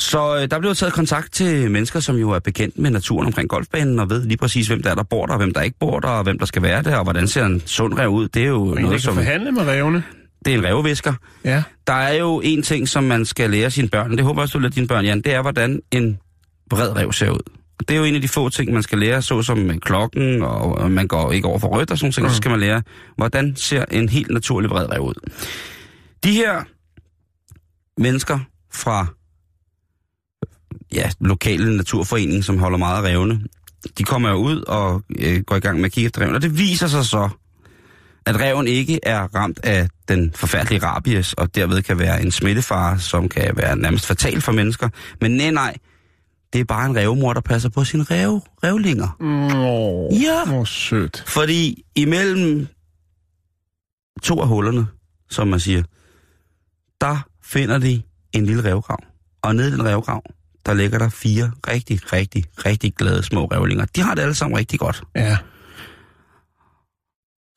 [0.00, 3.48] Så øh, der blev taget kontakt til mennesker, som jo er bekendt med naturen omkring
[3.48, 5.76] golfbanen, og ved lige præcis, hvem der er, der bor der, og hvem der ikke
[5.80, 8.28] bor der, og hvem der skal være der, og hvordan ser en sund rev ud.
[8.28, 9.14] Det er jo og en, der noget, kan som...
[9.14, 10.02] forhandle med revne.
[10.44, 11.14] Det er en revvisker.
[11.44, 14.42] Ja, Der er jo en ting, som man skal lære sine børn, det håber jeg
[14.42, 16.18] også, du lærer dine børn, Jan, det er, hvordan en
[16.70, 17.40] vred rev ser ud.
[17.78, 20.42] Og det er jo en af de få ting, man skal lære, såsom med klokken,
[20.42, 22.34] og man går ikke over for rødt og sådan noget, mm.
[22.34, 22.82] så skal man lære,
[23.16, 25.30] hvordan ser en helt naturlig vred rev ud.
[26.24, 26.62] De her
[28.00, 28.38] mennesker
[28.72, 29.06] fra
[30.92, 33.40] ja, lokale naturforening, som holder meget af revne,
[33.98, 36.42] de kommer jo ud og øh, går i gang med at kigge efter reven, og
[36.42, 37.28] det viser sig så,
[38.26, 42.98] at reven ikke er ramt af den forfærdelige rabies, og derved kan være en smittefare,
[42.98, 44.88] som kan være nærmest fatal for mennesker.
[45.20, 45.74] Men nej, nej,
[46.52, 49.16] det er bare en revmor, der passer på sine rev, revlinger.
[49.20, 50.44] Nå, Ja.
[50.46, 51.24] hvor sødt.
[51.26, 52.66] Fordi imellem
[54.22, 54.86] to af hullerne,
[55.30, 55.82] som man siger,
[57.00, 58.98] der finder de en lille revgrav.
[59.42, 60.22] Og nede i den revgrav,
[60.68, 63.84] der ligger der fire rigtig, rigtig, rigtig glade små revlinger.
[63.96, 65.02] De har det alle sammen rigtig godt.
[65.16, 65.36] Ja,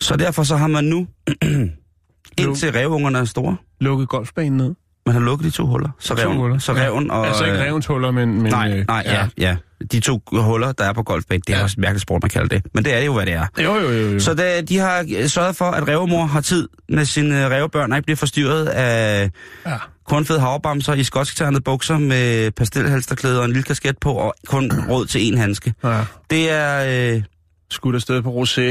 [0.01, 1.07] Så derfor så har man nu,
[2.43, 4.75] indtil revungerne er store, lukket golfbanen ned.
[5.05, 5.89] man har lukket de to huller.
[5.99, 6.81] Så To reven, huller, så ja.
[6.85, 7.27] reven og...
[7.27, 8.41] altså ikke øh, revens huller, men...
[8.41, 9.55] men Nej, øh, nej, ja, ja.
[9.91, 11.63] De to huller, der er på golfbanen, det er Ja.
[11.63, 12.65] også et mærkeligt sport, man kalder det.
[12.73, 13.45] Men det er jo, hvad det er.
[13.63, 14.09] Jo, jo, jo.
[14.13, 14.19] jo.
[14.19, 17.97] Så det, de har øh, sørget for, at revmor har tid med sine revbørn, og
[17.97, 19.29] ikke bliver forstyrret af
[19.65, 19.77] Ja.
[20.11, 25.05] Kornfede havbamser i skotsketernede bukser med pastelhalsterklæder og en lille kasket på, og kun råd
[25.05, 25.73] til en handske.
[25.83, 26.03] ja.
[26.29, 27.13] Det er...
[27.15, 27.23] Øh,
[27.69, 28.61] Skudt afsted på rosé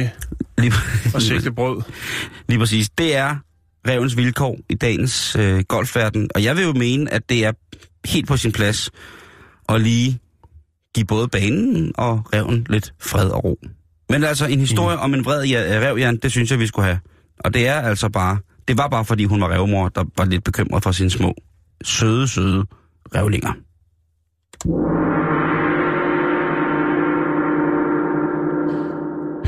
[0.58, 0.72] lige,
[1.14, 1.82] og sigtebrød.
[2.48, 2.90] lige præcis.
[2.90, 3.36] Det er
[3.88, 6.30] revens vilkår i dagens øh, golfverden.
[6.34, 7.52] Og jeg vil jo mene, at det er
[8.04, 8.90] helt på sin plads
[9.68, 10.18] at lige
[10.94, 13.58] give både banen og reven lidt fred og ro.
[14.10, 15.02] Men altså, en historie mm.
[15.02, 16.98] om en vred ja, rev, Jan, det synes jeg, vi skulle have.
[17.38, 18.38] Og det er altså bare...
[18.70, 21.34] Det var bare, fordi hun var revmor, der var lidt bekymret for sine små,
[21.84, 22.66] søde, søde
[23.14, 23.52] revlinger.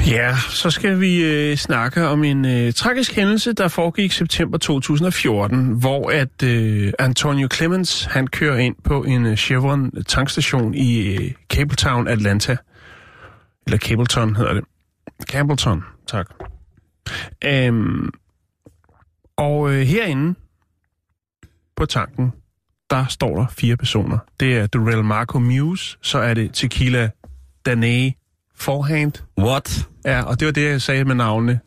[0.06, 4.58] Ja, så skal vi øh, snakke om en øh, tragisk hændelse, der foregik i september
[4.58, 11.16] 2014, hvor at øh, Antonio Clemens, han kører ind på en øh, Chevron tankstation i
[11.16, 12.56] øh, Cabletown, Atlanta.
[13.66, 14.64] Eller Cableton hedder det.
[15.28, 16.26] Campbellton, tak.
[17.44, 18.10] Øhm,
[19.36, 20.34] og øh, herinde
[21.76, 22.32] på tanken,
[22.90, 24.18] der står der fire personer.
[24.40, 27.10] Det er Durell Marco Muse, så er det Tequila
[27.66, 28.14] Danae
[28.54, 29.88] Forehand, What?
[30.04, 31.60] Ja, og det var det, jeg sagde med navnene.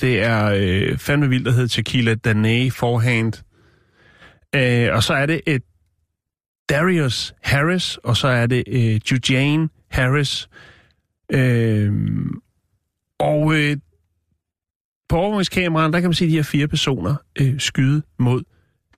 [0.00, 3.32] Det er øh, fandme vildt, der hedder Tequila Danae Forehand.
[4.54, 5.62] Øh, og så er det et
[6.68, 10.48] Darius Harris, og så er det øh, Jujane Harris.
[11.32, 11.92] Øh,
[13.18, 13.76] og øh,
[15.08, 18.42] på overvågningskameraen, der kan man se de her fire personer øh, skyde mod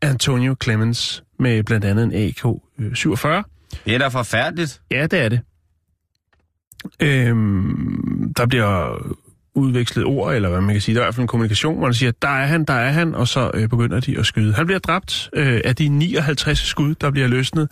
[0.02, 3.28] Antonio Clemens med blandt andet en AK-47.
[3.84, 4.80] Det er da forfærdeligt.
[4.90, 5.40] Ja, det er det.
[7.00, 9.02] Øhm, der bliver
[9.54, 10.94] udvekslet ord, eller hvad man kan sige.
[10.94, 12.90] Der er i hvert fald en kommunikation, hvor man siger, der er han, der er
[12.90, 14.54] han, og så øh, begynder de at skyde.
[14.54, 17.68] Han bliver dræbt øh, af de 59 skud, der bliver løsnet.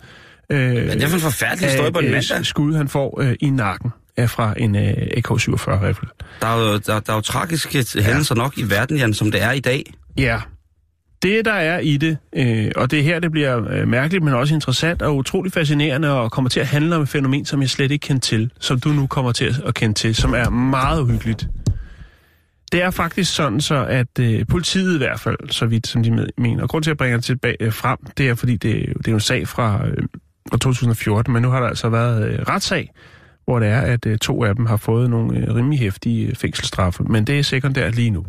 [0.49, 2.45] Øh, er det for en forfærdelig historie på en mandag?
[2.45, 6.07] skud, han får øh, i nakken er fra en øh, AK-47-rifle.
[6.41, 9.43] Der er jo, der, der er jo tragiske hændelser nok i verden, Jan, som det
[9.43, 9.93] er i dag.
[10.17, 10.41] Ja,
[11.21, 14.33] det der er i det, øh, og det er her, det bliver øh, mærkeligt, men
[14.33, 17.69] også interessant og utrolig fascinerende, og kommer til at handle om et fænomen, som jeg
[17.69, 21.01] slet ikke kendte til, som du nu kommer til at kende til, som er meget
[21.01, 21.47] uhyggeligt.
[22.71, 26.27] Det er faktisk sådan så, at øh, politiet i hvert fald, så vidt som de
[26.37, 28.93] mener, og grund til at bringe det tilbage øh, frem, det er fordi, det, er
[28.93, 30.03] det er jo en sag fra, øh,
[30.49, 32.91] fra 2014, men nu har der altså været øh, retssag,
[33.49, 36.35] hvor det er, at øh, to af dem har fået nogle øh, rimelig hæftige øh,
[36.35, 38.25] fængselsstraffe, men det er sekundært lige nu.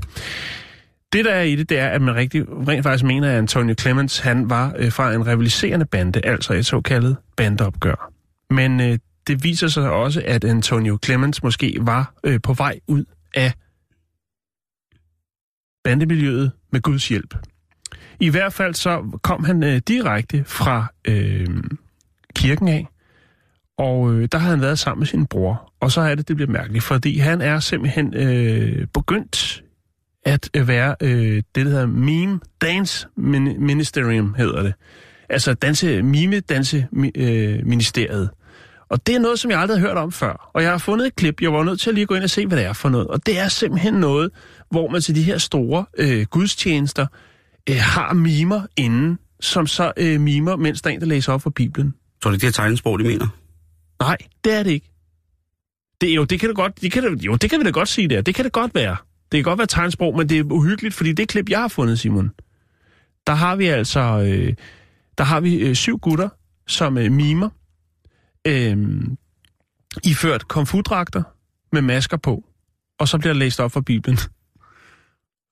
[1.13, 3.75] Det, der er i det, det er, at man rigtig, rent faktisk mener, at Antonio
[3.81, 8.13] Clemens, han var øh, fra en rivaliserende bande, altså et såkaldet bandeopgør.
[8.51, 13.05] Men øh, det viser sig også, at Antonio Clemens måske var øh, på vej ud
[13.35, 13.53] af
[15.85, 17.35] bandemiljøet med Guds hjælp.
[18.21, 21.47] I hvert fald så kom han øh, direkte fra øh,
[22.35, 22.87] kirken af,
[23.81, 25.73] og øh, der har han været sammen med sin bror.
[25.81, 29.63] Og så er det, det bliver mærkeligt, fordi han er simpelthen øh, begyndt
[30.25, 34.75] at øh, være øh, det, der hedder Meme Dance Ministerium, hedder det.
[35.29, 38.31] Altså danse, mime danse øh, ministeriet.
[38.89, 40.51] Og det er noget, som jeg aldrig har hørt om før.
[40.55, 42.31] Og jeg har fundet et klip, jeg var nødt til at lige gå ind og
[42.31, 43.07] se, hvad det er for noget.
[43.07, 44.31] Og det er simpelthen noget,
[44.71, 47.07] hvor man til de her store øh, gudstjenester
[47.71, 51.43] øh, har mimer inden, som så øh, mimer, mens der er en, der læser op
[51.43, 51.95] fra Bibelen.
[52.23, 53.29] Så er det er tegnesprog, de mener?
[54.01, 54.91] Nej, det er det ikke.
[56.01, 57.89] Det, jo, det kan det godt, det kan det, jo, det kan vi da godt
[57.89, 58.21] sige der.
[58.21, 58.97] Det kan det godt være.
[59.33, 61.99] Det kan godt være tegnsprog, men det er uhyggeligt, fordi det klip, jeg har fundet,
[61.99, 62.31] Simon,
[63.27, 64.55] der har vi altså, øh,
[65.19, 66.29] der har vi øh, syv gutter,
[66.67, 67.49] som øh, mimer,
[68.47, 68.77] øh,
[70.05, 71.23] iført komfudragter
[71.73, 72.45] med masker på,
[72.99, 74.19] og så bliver læst op fra Bibelen.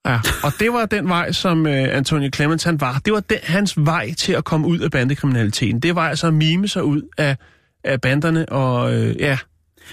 [0.05, 3.01] Ja, og det var den vej, som øh, Antonio Clemens han var.
[3.05, 5.79] Det var den, hans vej til at komme ud af bandekriminaliteten.
[5.79, 7.37] Det var altså at mime sig ud af,
[7.83, 9.37] af banderne og øh, ja...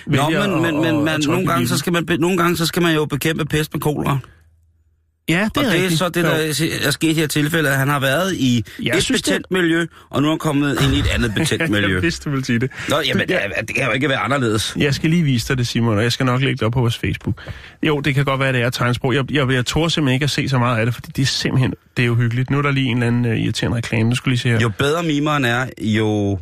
[0.07, 2.57] Nå, men, at- men, men at- man, at nogle, gange, så skal man, nogle gange
[2.57, 4.19] så skal man jo bekæmpe pest med kolera.
[5.29, 5.99] Ja, det og er det er rigtigt.
[5.99, 6.51] så det, der Jo.
[6.87, 9.31] er sket i det her tilfælde, at han har været i Jeg et synes, det-
[9.33, 11.95] betændt miljø, og nu er han kommet ind i et andet betændt miljø.
[11.95, 12.71] Jeg vidste, du ville sige det.
[12.89, 14.75] Nå, jamen, det, er- det kan jo ikke være anderledes.
[14.79, 16.81] Jeg skal lige vise dig det, Simon, og jeg skal nok lægge det op på
[16.81, 17.41] vores Facebook.
[17.83, 19.15] Jo, det kan godt være, det er tegnsprog.
[19.15, 21.27] Jeg, jeg, jeg tror simpelthen ikke at se så meget af det, fordi det er
[21.27, 22.51] simpelthen det er uhyggeligt.
[22.51, 24.09] Nu er der lige en eller anden uh, irriterende reklame.
[24.09, 24.61] Nu skal lige se her.
[24.61, 26.39] Jo bedre mimeren er, jo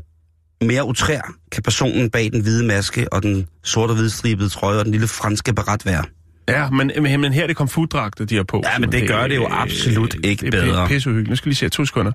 [0.67, 4.85] mere utrær kan personen bag den hvide maske og den sorte og hvidstribede trøje og
[4.85, 6.05] den lille franske baret være.
[6.49, 8.63] Ja, men, men, her er det komfutdragter, de har på.
[8.65, 10.89] Ja, men det gør det jo absolut ikke det er bedre.
[10.89, 11.31] pisse uhyggeligt.
[11.31, 11.69] Nu skal vi lige se.
[11.69, 12.13] To sekunder.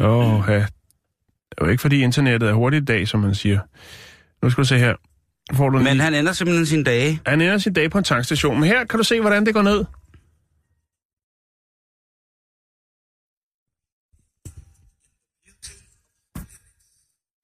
[0.00, 0.54] Åh, oh, ja.
[0.54, 0.62] Det
[1.58, 3.58] er jo ikke, fordi internettet er hurtigt i dag, som man siger.
[4.42, 4.94] Nu skal du se her.
[5.54, 6.02] Får du Men lige...
[6.02, 7.20] han ender simpelthen sine dage.
[7.26, 8.60] Han ender sin dag på en tankstation.
[8.60, 9.84] Men her kan du se, hvordan det går ned.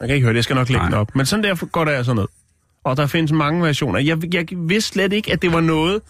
[0.01, 0.89] Man kan ikke høre det, jeg skal nok lægge Nej.
[0.91, 1.15] den op.
[1.17, 2.27] Men sådan der går det altså ned.
[2.85, 3.99] Og der findes mange versioner.
[4.01, 6.03] Jeg, jeg vidste slet ikke, at det var noget...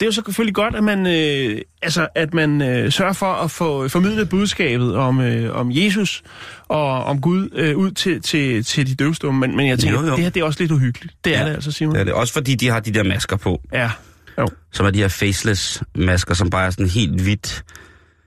[0.00, 3.26] Det er jo så selvfølgelig godt, at man, øh, altså, at man øh, sørger for
[3.32, 6.22] at få formidlet budskabet om, øh, om Jesus
[6.68, 9.40] og om Gud øh, ud til, til, til de døvstumme.
[9.40, 10.14] Men, men jeg tænker, Jo, jo.
[10.16, 11.14] det her det er også lidt uhyggeligt.
[11.24, 11.94] Det er Ja, det altså, Simon.
[11.94, 12.12] Det er det.
[12.12, 13.90] Også fordi de har de der masker på, Ja.
[14.38, 14.48] Jo.
[14.72, 17.64] som er de her faceless masker, som bare er sådan helt hvidt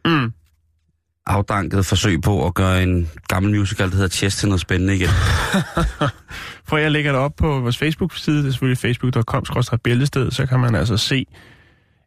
[0.06, 0.32] Mm.
[1.30, 5.10] Afdanket forsøg på at gøre en gammel musical, der hedder Chess til noget spændende igen.
[6.70, 9.44] For jeg lægger det op på vores Facebook-side, det er selvfølgelig facebook.com
[9.84, 11.26] bæltested, så kan man altså se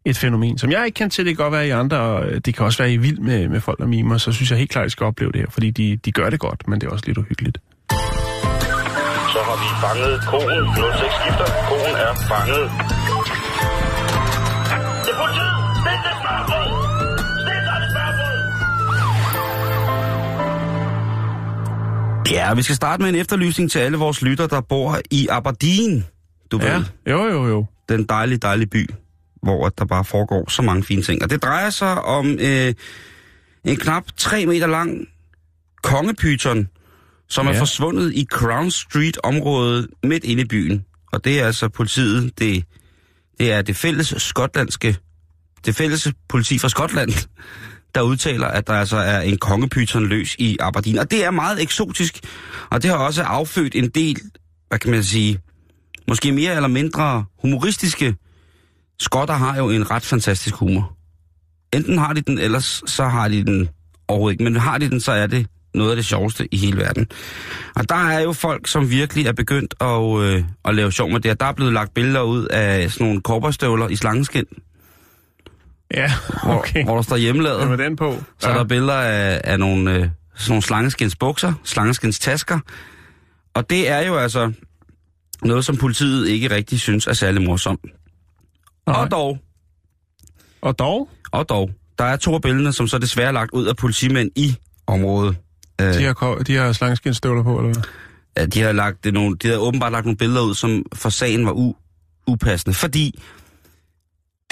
[0.05, 1.27] et fænomen, som jeg ikke kan til.
[1.27, 3.49] Det kan godt være i andre, og øh, det kan også være i vild med,
[3.49, 5.51] med folk, der mimer, så synes jeg helt klart, at I skal opleve det her,
[5.51, 7.59] fordi de, de gør det godt, men det er også lidt uhyggeligt.
[9.35, 10.65] Så har vi fanget konen.
[10.77, 11.49] 06 skifter.
[11.69, 12.67] Konen er fanget.
[22.31, 26.05] Ja, vi skal starte med en efterlysning til alle vores lytter, der bor i Aberdeen.
[26.51, 27.67] Du Ja, ved, jo, jo, jo.
[27.89, 28.91] den dejlige, dejlige by,
[29.43, 31.23] hvor der bare foregår så mange fine ting.
[31.23, 32.75] Og det drejer sig om øh,
[33.65, 35.07] en knap 3 meter lang
[35.83, 36.69] kongepyton,
[37.29, 37.53] som ja.
[37.53, 40.85] er forsvundet i Crown Street-området midt inde i byen.
[41.13, 42.65] Og det er altså politiet, det,
[43.39, 44.97] det er det fælles skotlandske,
[45.67, 47.29] det fælles politi fra Skotland,
[47.95, 50.99] der udtaler, at der altså er en kongepyton løs i Aberdeen.
[50.99, 52.21] Og det er meget eksotisk,
[52.71, 54.21] og det har også affødt en del,
[54.69, 55.39] hvad kan man sige,
[56.09, 58.15] måske mere eller mindre humoristiske.
[59.01, 60.97] Skotter har jo en ret fantastisk humor.
[61.75, 63.69] Enten har de den, ellers så har de den
[64.09, 64.45] overhovedet ikke.
[64.45, 67.07] Men har de den, så er det noget af det sjoveste i hele verden.
[67.75, 71.21] Og der er jo folk, som virkelig er begyndt at, øh, at lave sjov med
[71.21, 71.31] det.
[71.31, 74.45] Og der er blevet lagt billeder ud af sådan nogle korperstøvler i slangeskin,
[75.95, 76.11] Ja,
[76.45, 76.85] hvor, okay.
[76.85, 77.69] hvor der står hjemmelavet.
[77.69, 78.23] Med den på?
[78.39, 80.11] Så er der billeder af, af nogle, øh, sådan
[80.49, 82.59] nogle slangeskins bukser, slangeskins tasker.
[83.55, 84.53] Og det er jo altså
[85.43, 87.85] noget, som politiet ikke rigtig synes er særlig morsomt.
[88.87, 88.97] Nej.
[88.97, 89.39] Og dog,
[90.63, 93.67] Og dog, og dog, der er to af billederne, som så desværre er lagt ud
[93.67, 95.37] af politimænd i området.
[95.81, 97.83] Øh, de har, de har slangeskinstøvler på, eller hvad?
[98.37, 101.47] ja, de har lagt nogle, de har åbenbart lagt nogle billeder ud, som for sagen
[101.47, 101.75] var u,
[102.27, 103.23] upassende, fordi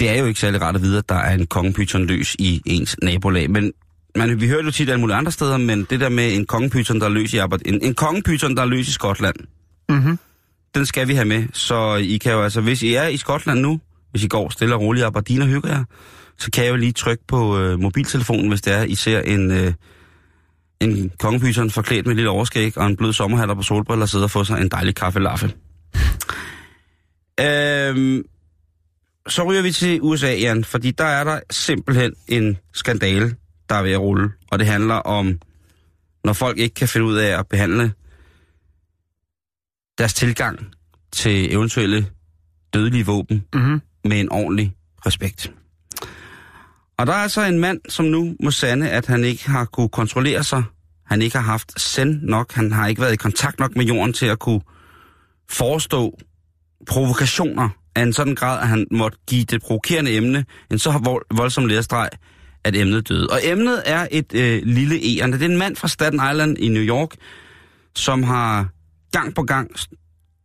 [0.01, 2.61] det er jo ikke særlig rart at vide, at der er en kongepyton løs i
[2.65, 3.49] ens nabolag.
[3.51, 3.73] Men
[4.15, 6.99] man, vi hører jo tit alle mulige andre steder, men det der med en kongepyton,
[6.99, 9.35] der er løs i Aberdeen, en, en kongepyton, der er løs i Skotland,
[9.89, 10.19] Mhm.
[10.75, 11.43] den skal vi have med.
[11.53, 13.79] Så I kan jo altså, hvis I er i Skotland nu,
[14.11, 15.83] hvis I går stille og roligt i Aberdeen og hygger jer,
[16.39, 19.51] så kan jeg jo lige trykke på øh, mobiltelefonen, hvis det er, I ser en,
[19.51, 19.73] øh,
[20.81, 24.25] en kongepyton forklædt med et lille overskæg og en blød sommerhatter på solbriller og sidder
[24.25, 25.51] og få sig en dejlig kaffe laffe.
[27.39, 28.23] Øhm,
[29.27, 33.35] så ryger vi til USA, Jan, fordi der er der simpelthen en skandale,
[33.69, 34.31] der er ved at rulle.
[34.51, 35.39] Og det handler om,
[36.25, 37.93] når folk ikke kan finde ud af at behandle
[39.97, 40.59] deres tilgang
[41.11, 42.07] til eventuelle
[42.73, 43.81] dødelige våben Mhm.
[44.05, 45.51] med en ordentlig respekt.
[46.97, 49.89] Og der er altså en mand, som nu må sande, at han ikke har kunne
[49.89, 50.63] kontrollere sig.
[51.05, 52.51] Han ikke har haft send nok.
[52.53, 54.61] Han har ikke været i kontakt nok med jorden til at kunne
[55.49, 56.19] forestå
[56.87, 61.25] provokationer af en sådan grad, at han måtte give det provokerende emne en så vold,
[61.35, 62.09] voldsom lærerstreg,
[62.63, 63.27] at emnet døde.
[63.27, 65.33] Og emnet er et øh, lille egern.
[65.33, 67.09] Det er en mand fra Staten Island i New York,
[67.95, 68.69] som har
[69.11, 69.71] gang på gang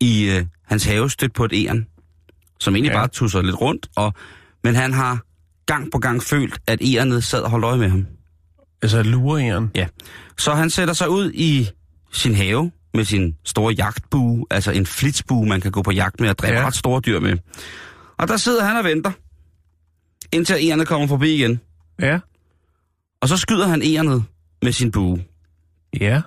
[0.00, 1.86] i øh, hans have stødt på et egern,
[2.60, 2.98] som egentlig ja.
[2.98, 4.14] Bare tusser lidt rundt, og,
[4.64, 5.18] men han har
[5.66, 8.06] gang på gang følt, at egernet sad og holdt øje med ham.
[8.82, 9.70] Altså lureæren.
[9.74, 9.86] Ja.
[10.38, 11.68] Så han sætter sig ud i
[12.12, 16.28] sin have med sin store jagtbue, altså en flitsbue, man kan gå på jagt med
[16.28, 16.66] og dræbe ja.
[16.66, 17.38] Ret store dyr med.
[18.18, 19.12] Og der sidder han og venter,
[20.32, 21.60] indtil egernet kommer forbi igen.
[22.00, 22.18] Ja.
[23.20, 24.24] Og så skyder han egernet
[24.62, 25.24] med sin bue,
[26.00, 26.20] Ja.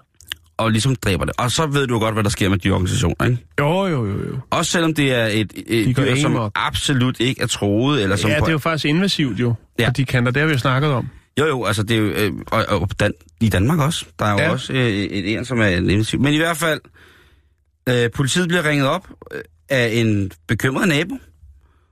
[0.57, 1.33] og ligesom dræber det.
[1.37, 3.45] Og så ved du godt, hvad der sker med dyrorganisationer, ikke?
[3.59, 4.39] Jo, jo, jo, jo.
[4.49, 8.29] Også selvom det er et, et De dyr, som absolut ikke er troet, eller som
[8.29, 9.53] Ja, det er jo faktisk invasivt jo.
[9.79, 9.89] Ja.
[9.97, 11.09] De kanter, det har vi jo snakket om.
[11.39, 12.05] Jo, jo, altså det er jo...
[12.07, 14.05] Øh, og, og Dan, I Danmark også.
[14.19, 14.51] Der er jo ja.
[14.51, 16.19] Også øh, et en, som er invasiv.
[16.21, 16.81] Men i hvert fald,
[17.89, 21.17] øh, politiet bliver ringet op øh, af en bekymret nabo,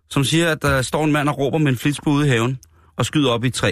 [0.09, 2.59] som siger, at der står en mand og råber med en flitsbue ude i haven
[2.97, 3.71] og skyder op i et træ.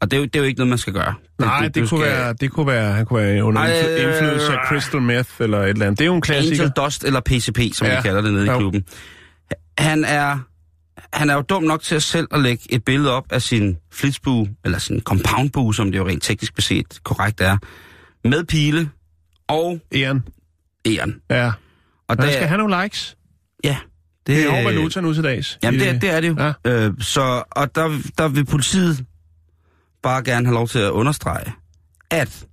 [0.00, 1.14] Og det er, jo, det er jo ikke noget, man skal gøre.
[1.38, 3.82] Nej, det, det, du kunne skal- være, det kunne være, han kunne være under Ej,
[3.88, 5.98] øh, indflydelse af crystal meth eller et eller andet.
[5.98, 6.62] Det er jo en klassiker.
[6.62, 7.96] Angel Dust eller PCP, som ja.
[7.96, 8.58] Vi kalder det nede i Jo.
[8.58, 8.84] klubben.
[9.78, 10.38] Han er,
[11.12, 13.76] han er jo dum nok til at selv at lægge et billede op af sin
[13.92, 17.56] flitsbue, eller sin compoundbue, som det jo rent teknisk beset korrekt er,
[18.28, 18.90] med pile
[19.48, 20.22] og Æren.
[20.86, 21.20] æren.
[21.30, 21.52] Ja.
[22.08, 23.16] Og han skal have nogle likes.
[23.64, 23.76] Ja.
[24.26, 25.58] Det er over valuta nu til dags.
[25.62, 26.36] Jamen, det, er- det er det jo.
[26.64, 26.86] Ja.
[26.86, 29.04] Øh, så, og der, der vil politiet
[30.02, 31.52] bare gerne have lov til at understrege,
[32.10, 32.46] at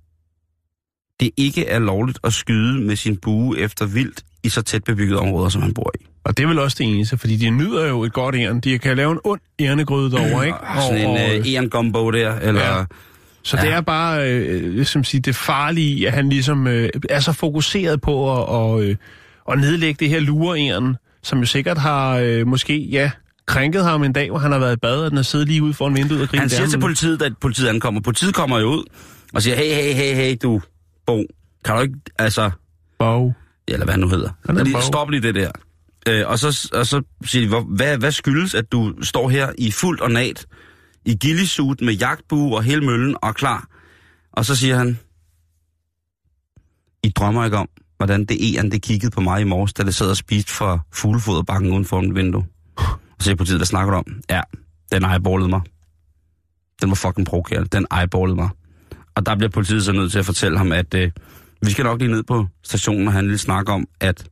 [1.20, 5.20] det ikke er lovligt at skyde med sin bue efter vildt i så tæt bebyggede
[5.20, 6.06] områder, som han bor i.
[6.24, 8.60] Og det er vel også det eneste, fordi de nyder jo et godt æren.
[8.60, 10.58] De kan lave en ond ærnegryde derovre, ikke?
[10.58, 12.60] Og sådan en øh, Eon Gumbo der, eller...
[12.78, 12.84] Ja.
[13.42, 13.62] Så Ja.
[13.62, 18.00] det er bare øh, ligesom sige, det farlige, at han ligesom øh, er så fokuseret
[18.00, 18.96] på at, og, øh,
[19.50, 23.10] at nedlægge det her lureæren, som jo sikkert har øh, måske, ja,
[23.46, 25.62] krænket ham en dag, hvor han har været i bad, og den har siddet lige
[25.62, 28.00] ude foran vinduet og grinet Han siger til politiet, da politiet ankommer.
[28.00, 28.84] Politiet kommer jo ud
[29.34, 30.60] og siger, hey, hey, hey, hey, du,
[31.06, 31.22] Bo,
[31.64, 32.50] kan du ikke, altså,
[32.98, 33.34] Bog.
[33.68, 34.30] eller hvad han nu hedder.
[34.46, 34.80] Han Lige, Bo.
[34.80, 35.50] stop lige det der.
[36.08, 39.52] Øh, og, så, og så siger de, hvor, hvad, hvad skyldes, at du står her
[39.58, 40.46] i fuldt og nat,
[41.04, 43.68] i gillisut med jagtbue og hele møllen og er klar.
[44.32, 44.98] Og så siger han,
[47.02, 49.94] I drømmer ikke om, hvordan det eren, det kiggede på mig i morges, da det
[49.94, 52.46] sad og spiste fra fuglefoderbakken uden for mit vindue.
[52.76, 54.06] Og så er på hvad snakker du om?
[54.30, 54.40] Ja,
[54.92, 55.60] den eyeballede mig.
[56.80, 57.68] Den var fucking provokerende.
[57.68, 58.48] Den eyeballede mig.
[59.14, 61.10] Og der bliver politiet så nødt til at fortælle ham, at øh,
[61.62, 64.28] vi skal nok lige ned på stationen og have en lille snak om, at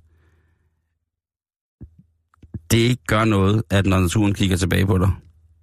[2.73, 5.11] det ikke gør noget, at når naturen kigger tilbage på dig.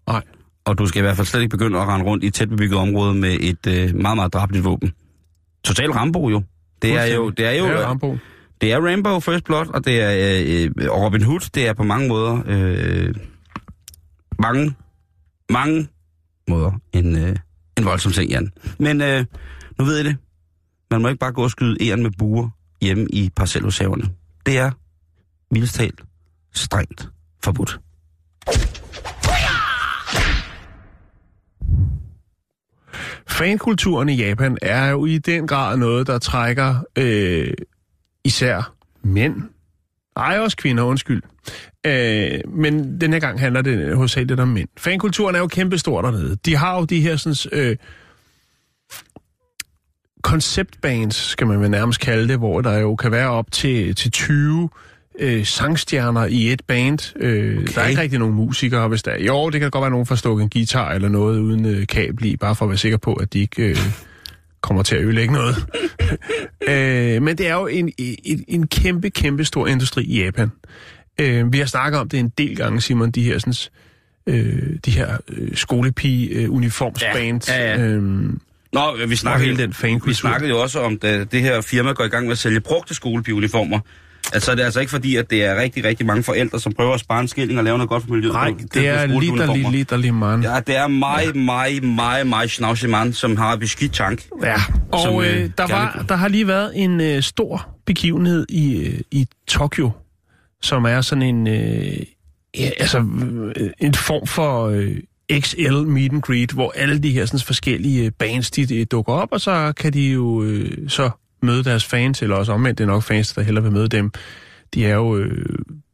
[0.08, 0.24] Nej.
[0.66, 2.50] Og du skal i hvert fald slet ikke begynde at rende rundt i et tæt
[2.50, 4.92] bebygget område med et øh, meget, meget drabeligt våben.
[5.64, 6.44] Total Rambo jo.
[6.82, 8.18] Det er jo, det er jo, Ja, Rambo.
[8.62, 11.50] det er Rainbow First Blood, og det er øh, øh, Robin Hood.
[11.54, 13.14] Det er på mange måder, øh,
[14.40, 14.74] mange,
[15.50, 15.88] mange
[16.50, 17.36] måder en, øh,
[17.78, 18.52] en voldsom ting, Jan.
[18.80, 19.26] Men øh,
[19.80, 20.18] nu ved I det.
[20.92, 22.50] Man må ikke bare gå og skyde æren med buer
[22.82, 24.10] hjemme i parcelhushaverne.
[24.46, 24.72] Det er,
[25.52, 26.04] mildest talt,
[26.54, 27.10] strengt
[27.44, 27.80] forbudt.
[33.28, 37.54] Fankulturen i Japan er jo i den grad noget, der trækker øh,
[38.24, 39.36] især mænd.
[40.16, 41.22] Ej, også kvinder, undskyld.
[41.86, 44.70] Øh, men den her gang handler det hovedsageligt om mænd.
[44.78, 46.36] Fankulturen er jo kæmpestor dernede.
[46.36, 47.78] De har jo de her sådan, øh,
[50.24, 54.12] konceptbands, skal man vel nærmest kalde det, hvor der jo kan være op til, til
[54.12, 54.70] 20
[55.20, 57.16] øh, sangstjerner i et band.
[57.16, 57.74] Øh, okay.
[57.76, 59.24] Der er ikke rigtig nogen musikere, hvis der er.
[59.24, 62.26] Jo, det kan godt være nogen, der står en guitar eller noget uden øh, kabel
[62.26, 63.78] i, bare for at være sikker på, at de ikke øh,
[64.62, 65.56] kommer til at ødelægge noget.
[66.70, 70.52] øh, men det er jo en, en, en kæmpe, kæmpe stor industri i Japan.
[71.20, 73.54] Øh, vi har snakket om det en del gange, Simon, de her sådan,
[74.28, 77.50] øh, de her øh, skolepige-uniformsband.
[77.50, 77.86] Ja, ja, ja.
[77.86, 78.40] Øhm,
[78.74, 80.08] Nå, vi snakkede, hele den fankultur.
[80.08, 82.60] vi snakkede jo også om, da det her firma går i gang med at sælge
[82.60, 83.80] brugte skolepigeuniformer.
[84.34, 86.94] Altså, det er altså ikke fordi, at det er rigtig, rigtig mange forældre, som prøver
[86.94, 88.34] at spare en skilling og lave noget godt for miljøet.
[88.34, 90.44] nej, det på er litterlig, litterlig mand.
[90.44, 94.28] Ja, det er mig, mig, mig, mig, snavsemand, som har beskidt tank.
[94.44, 94.56] Ja,
[94.92, 98.88] og Som, øh, øh, der, var, der har lige været en øh, stor begivenhed i,
[98.88, 99.92] øh, i Tokyo,
[100.62, 101.98] som er sådan en, øh,
[102.58, 103.06] ja, altså,
[103.56, 104.98] øh, en form for øh,
[105.40, 109.32] XL meet and greet, hvor alle de her sådan, forskellige bands, de, de dukker op,
[109.32, 111.10] og så kan de jo øh, så
[111.42, 114.12] møde deres fans, eller også omvendt, det er nok fans, der hellere vil møde dem.
[114.74, 115.46] De er jo øh,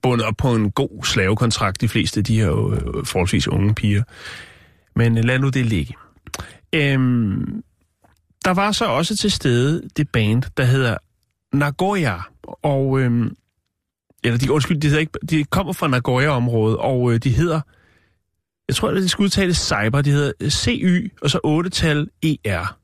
[0.01, 4.03] bundet op på en god slavekontrakt, de fleste, de er jo øh, forholdsvis unge piger.
[4.95, 5.93] Men øh, lad nu det ligge.
[6.73, 7.63] Øhm,
[8.45, 10.97] der var så også til stede det band, der hedder
[11.53, 13.35] Nagoya, og øhm,
[14.23, 17.61] eller de, undskyld, de, hedder ikke, de kommer fra Nagoya-området, og øh, de hedder,
[18.67, 22.77] jeg tror, at de skal udtales Cyber, de hedder CY, og så 8-tal ER.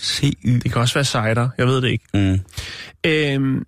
[0.00, 0.60] CY.
[0.62, 2.04] Det kan også være Cider, jeg ved det ikke.
[2.14, 2.40] Mm.
[3.06, 3.66] Øhm,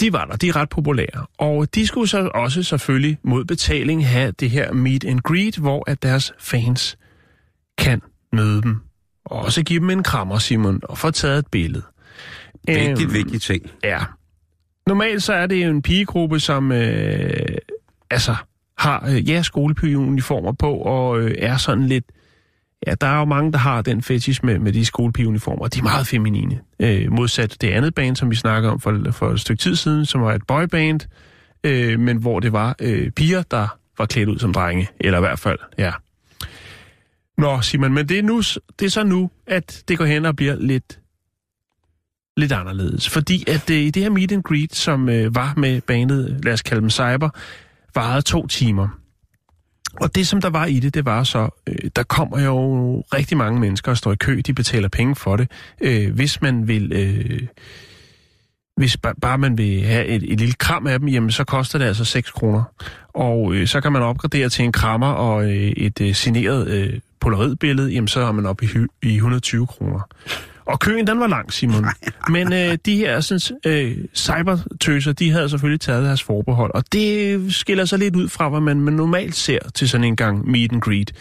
[0.00, 1.26] de var der, de er ret populære.
[1.38, 5.90] Og de skulle så også selvfølgelig mod betaling have det her meet and greet, hvor
[5.90, 6.98] at deres fans
[7.78, 8.02] kan
[8.32, 8.76] møde dem.
[9.24, 11.82] Og også give dem en krammer, Simon, og få taget et billede.
[12.66, 13.70] Vigtigt, Øhm, vigtigt ting.
[13.84, 13.98] Ja.
[14.86, 17.56] Normalt så er det jo en pigegruppe, som øh,
[18.10, 18.34] altså
[18.78, 22.04] har øh, ja, skolepigeuniformer på, og øh, er sådan lidt...
[22.86, 25.68] Ja, der er jo mange, der har den fetish med, med de skolepigeuniformer.
[25.68, 26.60] De er meget feminine.
[26.80, 30.06] Øh, modsat det andet band, som vi snakkede om for, for et stykke tid siden,
[30.06, 31.00] som var et boyband,
[31.64, 34.88] øh, men hvor det var øh, piger, der var klædt ud som drenge.
[35.00, 35.92] Eller i hvert fald, ja.
[37.38, 38.38] Nå, Simon, men det er, nu,
[38.78, 40.98] det er så nu, at det går hen og bliver lidt
[42.36, 43.08] lidt anderledes.
[43.08, 46.52] Fordi at øh, i det her meet and greet, som øh, var med bandet, lad
[46.52, 47.28] os kalde dem Cyber,
[47.94, 48.88] varede to timer.
[50.00, 52.54] Og det, som der var i det, det var så, øh, der kommer jo
[53.14, 55.50] rigtig mange mennesker og står i kø, de betaler penge for det.
[55.80, 56.92] Øh, hvis man vil...
[56.92, 57.40] Øh,
[58.76, 61.78] hvis ba- bare man vil have et, et lille kram af dem, jamen så koster
[61.78, 62.62] det altså 6 kroner.
[63.14, 66.98] Og øh, så kan man opgradere til en krammer og øh, et øh, signeret øh,
[67.20, 70.00] polaroidbillede, jamen så er man oppe i, hy- i 120 kroner.
[70.68, 71.86] Og køen, den var lang, Simon.
[72.28, 76.74] Men øh, de her sådan, øh, cybertøser, de havde selvfølgelig taget deres forbehold.
[76.74, 80.16] Og det skiller sig lidt ud fra, hvad man, man normalt ser til sådan en
[80.16, 81.12] gang meet and greet.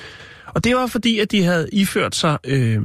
[0.48, 2.82] Og det var fordi, at de havde iført sig øh,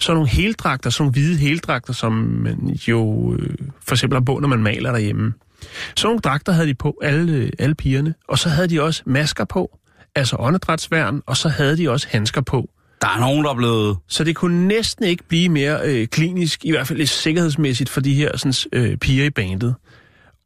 [0.00, 3.54] sådan nogle heldragter, sådan nogle hvide heldragter, som man jo øh,
[3.86, 5.32] for eksempel har på, når man maler derhjemme.
[5.96, 8.14] Sådan nogle dragter havde de på, alle, alle pigerne.
[8.28, 9.78] Og så havde de også masker på,
[10.14, 12.70] altså åndedrætsværn, og så havde de også handsker på.
[13.02, 13.96] Der er nogen, der er blevet...
[14.08, 18.00] Så det kunne næsten ikke blive mere øh, klinisk, i hvert fald lidt sikkerhedsmæssigt for
[18.00, 19.74] de her sådan, øh, piger i bandet.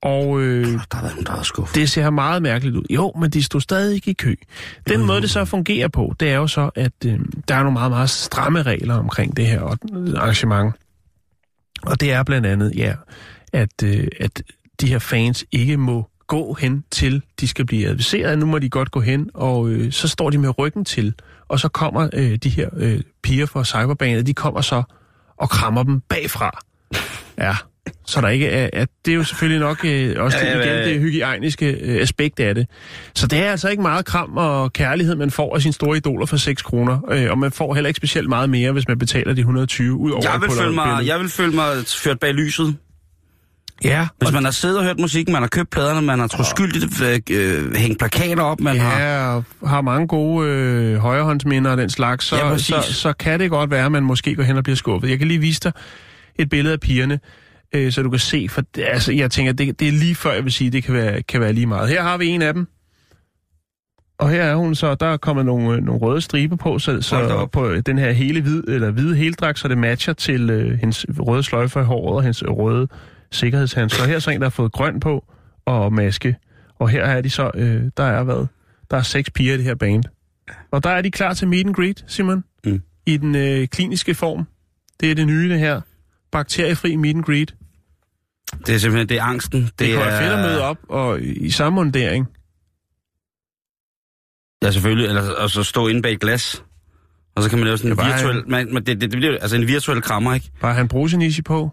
[0.02, 1.74] Og øh, Der været nogen, der skuffet.
[1.74, 2.84] det ser meget mærkeligt ud.
[2.90, 4.34] Jo, men de stod stadig ikke i kø.
[4.88, 7.72] Den måde, det så fungerer på, det er jo så, at øh, der er nogle
[7.72, 9.62] meget, meget stramme regler omkring det her
[10.16, 10.74] arrangement.
[11.82, 12.94] Og det er blandt andet, ja,
[13.52, 14.42] at, øh, at
[14.80, 18.38] de her fans ikke må gå hen til, de skal blive adviseret.
[18.38, 21.14] Nu må de godt gå hen, og øh, så står de med ryggen til.
[21.48, 24.82] Og så kommer øh, de her øh, piger fra cyberbanet, de kommer så
[25.36, 26.58] og krammer dem bagfra.
[27.38, 27.56] Ja,
[28.06, 30.64] Så der ikke er, at det er jo selvfølgelig nok øh, også Ja, det, ja,
[30.64, 30.88] igen ja.
[30.88, 32.66] det hygiejniske øh, aspekt af det.
[33.14, 36.26] Så det er altså ikke meget kram og kærlighed, man får af sine store idoler
[36.26, 36.98] for 6 kroner.
[37.10, 40.10] Øh, og man får heller ikke specielt meget mere, hvis man betaler de 120 ud
[40.10, 42.76] over Jeg vil, føle mig, jeg vil føle mig ført bag lyset.
[43.84, 47.02] Ja, Hvis man har siddet og hørt musikken, man har købt pladerne, man har troskyldigt
[47.02, 49.00] øh, øh, hængt plakater op, man har...
[49.00, 52.66] ja, og har mange gode øh, højrehåndsminder og den slags, så, Ja, præcis.
[52.66, 55.10] så, så kan det godt være, at man måske går hen og bliver skuffet.
[55.10, 55.72] Jeg kan lige vise dig
[56.38, 57.20] et billede af pigerne,
[57.74, 60.44] øh, så du kan se, for altså, jeg tænker, det, det er lige før, jeg
[60.44, 61.88] vil sige, det kan være, kan være lige meget.
[61.88, 62.66] Her har vi en af dem,
[64.18, 67.02] og her er hun så, der er kommet nogle, øh, nogle røde striber på, så,
[67.02, 71.06] så på den her hele hvid, eller hvide heldragt, så det matcher til øh, hendes
[71.18, 72.88] røde sløjfer i håret og hendes røde
[73.32, 74.02] sikkerhedshandsker.
[74.02, 75.24] Og her er så en, der har fået grøn på
[75.64, 76.36] og maske.
[76.78, 78.46] Og her er de så, øh, der er hvad?
[78.90, 80.04] Der er seks piger i det her band.
[80.70, 82.44] Og der er de klar til meet and greet, Simon.
[82.64, 82.82] Mm.
[83.06, 84.46] I den øh, kliniske form.
[85.00, 85.80] Det er det nye, det her.
[86.32, 87.54] Bakteriefri meet and greet.
[88.66, 89.62] Det er simpelthen, det er angsten.
[89.62, 92.26] Det, Det, er fedt at møde op og i, samme mundering.
[94.62, 95.08] Ja, selvfølgelig.
[95.08, 96.64] Eller, og så stå inde bag et glas.
[97.34, 98.48] Og så kan man lave sådan en virtuel...
[98.48, 100.50] Man, man, det, det, det bliver altså en virtuel krammer, ikke?
[100.60, 101.70] Bare have en brusenishi på.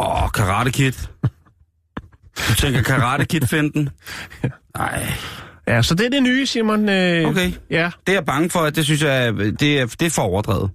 [0.00, 0.92] Åh, Karate Kid.
[2.48, 3.88] Du tænker Karate Kid-finden?
[4.76, 5.06] Nej.
[5.68, 6.88] Ja, så det er det nye, Simon.
[6.88, 7.52] Øh, Okay.
[7.70, 10.10] Ja, Det er jeg bange for, at det synes jeg, er- det er, det er
[10.10, 10.70] for overdrevet.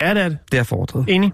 [0.00, 0.38] er det, er det.
[0.52, 1.08] Det er for overdrevet.
[1.08, 1.32] Enig.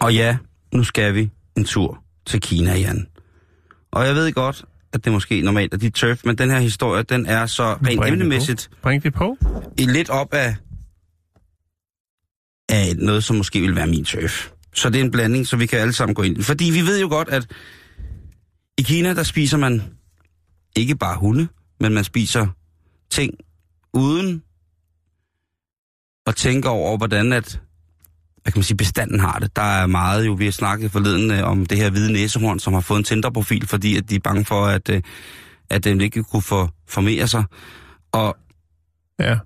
[0.00, 0.36] Og ja,
[0.72, 3.06] nu skal vi en tur til Kina, Jan.
[3.90, 7.02] Og jeg ved godt, at det måske normalt er dit turf, men den her historie,
[7.02, 9.36] den er så rent Bring det emnemæssigt Bring det på.
[9.78, 10.56] i lidt op af,
[12.68, 14.50] af noget, som måske vil være min turf.
[14.74, 16.42] Så det er en blanding, så vi kan alle sammen gå ind.
[16.42, 17.46] Fordi vi ved jo godt, at
[18.78, 19.82] i Kina, der spiser man
[20.76, 21.48] ikke bare hunde,
[21.80, 22.46] men man spiser
[23.10, 23.34] ting
[23.92, 24.42] uden
[26.26, 27.60] at tænke over, hvordan at,
[28.42, 29.56] hvad kan man sige, bestanden har det.
[29.56, 32.72] Der er meget jo, vi har snakket forleden øh, om det her hvide næsehorn, som
[32.72, 35.02] har fået en Tinder-profil, fordi at de er bange for, at, øh,
[35.70, 37.44] at den ikke kunne for, formere sig.
[38.12, 38.36] Og
[39.20, 39.38] Ja.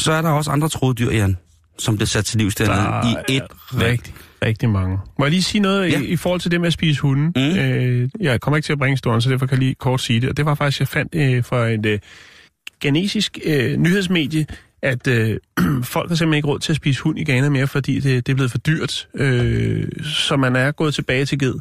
[0.00, 1.36] så er der også andre troede dyr, Jan,
[1.78, 3.42] som bliver sat til livs Der dernede i et
[3.74, 4.98] rigtig, rigtig mange.
[5.18, 6.00] Må jeg lige sige noget Ja.
[6.00, 7.32] i, i forhold til det med at spise hunden?
[7.36, 7.58] Mm.
[7.58, 10.20] Øh, jeg kommer ikke til at bringe historien, så derfor kan jeg lige kort sige
[10.20, 10.28] det.
[10.28, 11.98] Og det var faktisk, jeg fandt øh, fra et øh,
[12.80, 14.46] ghanesisk øh, nyhedsmedie,
[14.82, 15.36] at øh,
[15.84, 18.32] folk har simpelthen ikke råd til at spise hund i Ghana mere, fordi det, det
[18.32, 19.08] er blevet for dyrt.
[19.14, 21.54] Øh, så man er gået tilbage til ged.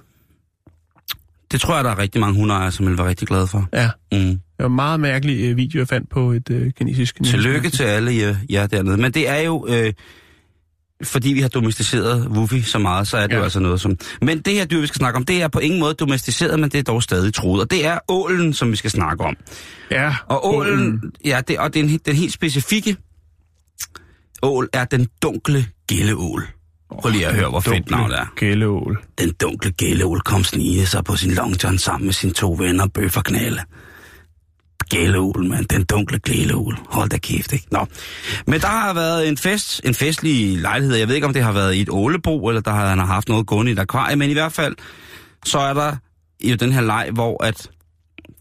[1.52, 3.70] Det tror jeg, der er rigtig mange hundeejere, som vil være rigtig glade for.
[3.74, 4.18] Ja, Mm.
[4.20, 7.84] det var en meget mærkelig øh, video, jeg fandt på et øh, ghanesisk Tillykke til
[7.84, 8.98] alle jer, jer dernede.
[8.98, 9.94] Men det er jo, øh,
[11.04, 13.38] fordi vi har domesticeret Wuffy så meget, så er det ja.
[13.38, 13.98] Jo altså noget som...
[14.22, 16.70] Men det her dyr, vi skal snakke om, det er på ingen måde domesticeret, men
[16.70, 17.62] det er dog stadig troet.
[17.62, 19.38] Og det er ålen, som vi skal snakke om.
[19.92, 22.98] Ja, Og ålen, ja, det, og det er en, den helt specifikke
[24.42, 26.48] ål er den dunkle gælleål.
[27.02, 28.26] Prøv lige at høre, hvor fedt navnet er.
[28.36, 29.04] Gælleål.
[29.20, 32.88] Den dunkle gælleål kom snige sig på sin long john sammen med sine to venner,
[32.88, 33.62] Bøf og Knalle.
[34.90, 35.66] Gælleål, mand.
[35.66, 36.78] Den dunkle gælleål.
[36.90, 37.66] Hold da kæft, ikke?
[37.72, 37.86] Nå.
[38.48, 40.96] Men der har været en fest, en festlig lejlighed.
[40.96, 43.30] Jeg ved ikke, om det har været i et ålebo, eller der har han haft
[43.30, 44.76] noget gående i et akvarie, men i hvert fald,
[45.46, 45.96] så er der
[46.44, 47.70] jo den her leg, hvor at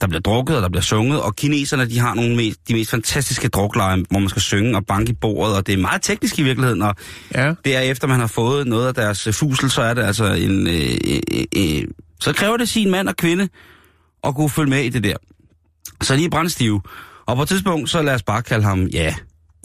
[0.01, 2.91] der bliver drukket, og der bliver sunget, og kineserne, de har nogle mest, de mest
[2.91, 6.39] fantastiske drukleje, hvor man skal synge og banke i bordet, og det er meget teknisk
[6.39, 6.95] i virkeligheden, og
[7.35, 10.03] Ja, det er efter man har fået noget af deres øh, fusel, så er det
[10.03, 10.67] altså en...
[10.67, 11.89] Øh, øh, øh,
[12.21, 13.49] så kræver det sin mand og kvinde
[14.25, 15.17] at kunne følge med i det der.
[16.03, 16.81] Så de er brændstive.
[17.27, 19.15] Og på et tidspunkt, så lad os bare kalde ham, ja,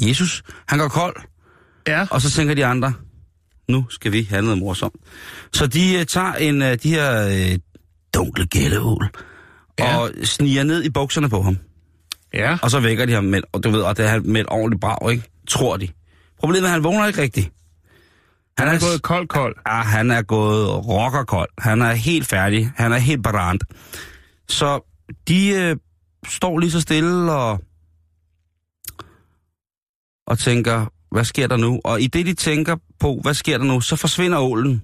[0.02, 0.44] Jesus.
[0.68, 1.16] Han går kold,
[1.88, 2.08] ja.
[2.12, 2.94] og så tænker de andre,
[3.70, 4.96] nu skal vi have noget morsomt.
[5.54, 7.60] Så de øh, tager en af de her øh,
[8.14, 9.10] dunkle gælleål,
[9.80, 9.98] Ja.
[9.98, 11.58] og sniger ned i bukserne på ham.
[12.34, 14.48] Ja, Og så vækker de ham med, og du ved, og det er med et
[14.50, 15.24] ordentligt brag, ikke?
[15.48, 15.88] Tror de.
[16.40, 17.52] Problemet er, at han vågner ikke rigtigt.
[18.58, 19.56] han er gået kold, kold.
[19.68, 21.50] Ja, han er gået rockerkold.
[21.58, 22.72] Han er helt færdig.
[22.76, 23.64] Han er helt brændt.
[24.50, 24.80] Så
[25.28, 25.76] de øh,
[26.28, 27.60] står lige så stille og,
[30.28, 31.82] og tænker, hvad sker der nu?
[31.84, 34.82] Og i det, de tænker på, hvad sker der nu, så forsvinder ålen.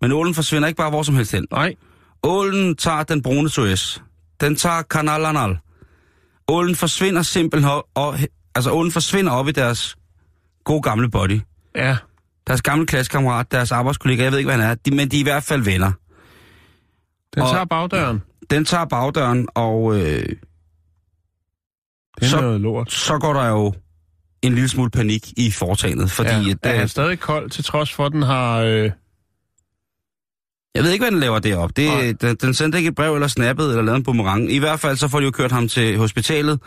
[0.00, 1.46] Men ålen forsvinder ikke bare hvor som helst hen.
[1.50, 1.74] Nej,
[2.22, 3.98] Ålen tager den brune Suez.
[4.44, 5.58] Den tager Canal Anal.
[6.48, 8.18] Ålen forsvinder simpelthen og,
[8.54, 9.96] altså ålen forsvinder op i deres
[10.64, 11.40] gode gamle body.
[11.76, 11.96] ja.
[12.46, 15.20] Deres gamle klassekammerat, deres arbejdskollega, jeg ved ikke, hvad han er, de, men de er
[15.20, 15.92] i hvert fald venner.
[17.34, 18.22] Den Og- tager bagdøren.
[18.50, 20.26] Den tager bagdøren, og øh,
[22.20, 22.92] Det Så- noget lort.
[22.92, 23.74] så går der jo
[24.42, 26.36] en lille smule panik i foretagendet, fordi ja.
[26.36, 28.58] ja, er han at, stadig kold, til trods for, at den har...
[28.58, 28.90] Øh...
[30.74, 31.70] Jeg ved ikke, hvad den laver derop.
[31.78, 32.00] Nej.
[32.02, 34.52] Det, den, den sendte ikke et brev eller snappet eller lavet en boomerang.
[34.52, 36.60] I hvert fald så får de jo kørt ham til hospitalet.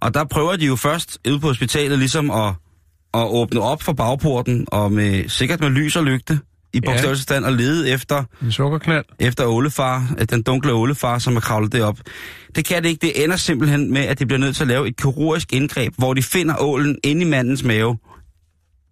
[0.00, 2.54] Og der prøver de jo først ude på hospitalet ligesom at,
[3.14, 6.40] at åbne op for bagporten, og med, sikkert med lys og lygte
[6.72, 6.90] i Ja.
[6.90, 9.04] bogstavelig stand, og lede efter, En sukkerknald.
[9.18, 11.98] efter ålefar, øh, den dunkle ålefar, som er kravlet derop.
[12.54, 13.06] Det kan det ikke.
[13.06, 16.14] Det ender simpelthen med, at de bliver nødt til at lave et kirurgisk indgreb, hvor
[16.14, 17.98] de finder ålen inde i mandens mave.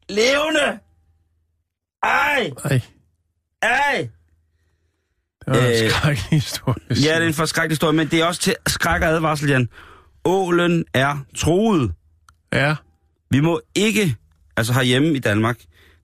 [0.08, 0.78] Levende!
[2.02, 2.50] Ej!
[2.64, 2.80] Ej,
[3.62, 4.08] Ej!
[5.46, 6.76] Det var en Øh, skrækkelig historie.
[6.90, 9.68] Ja, det er en forskrækkelig historie, men det er også til skræk og advarsel, Jan.
[10.24, 11.92] Ålen er truet.
[12.52, 12.74] Ja,
[13.30, 14.16] Vi må ikke,
[14.56, 15.56] altså herhjemme i Danmark,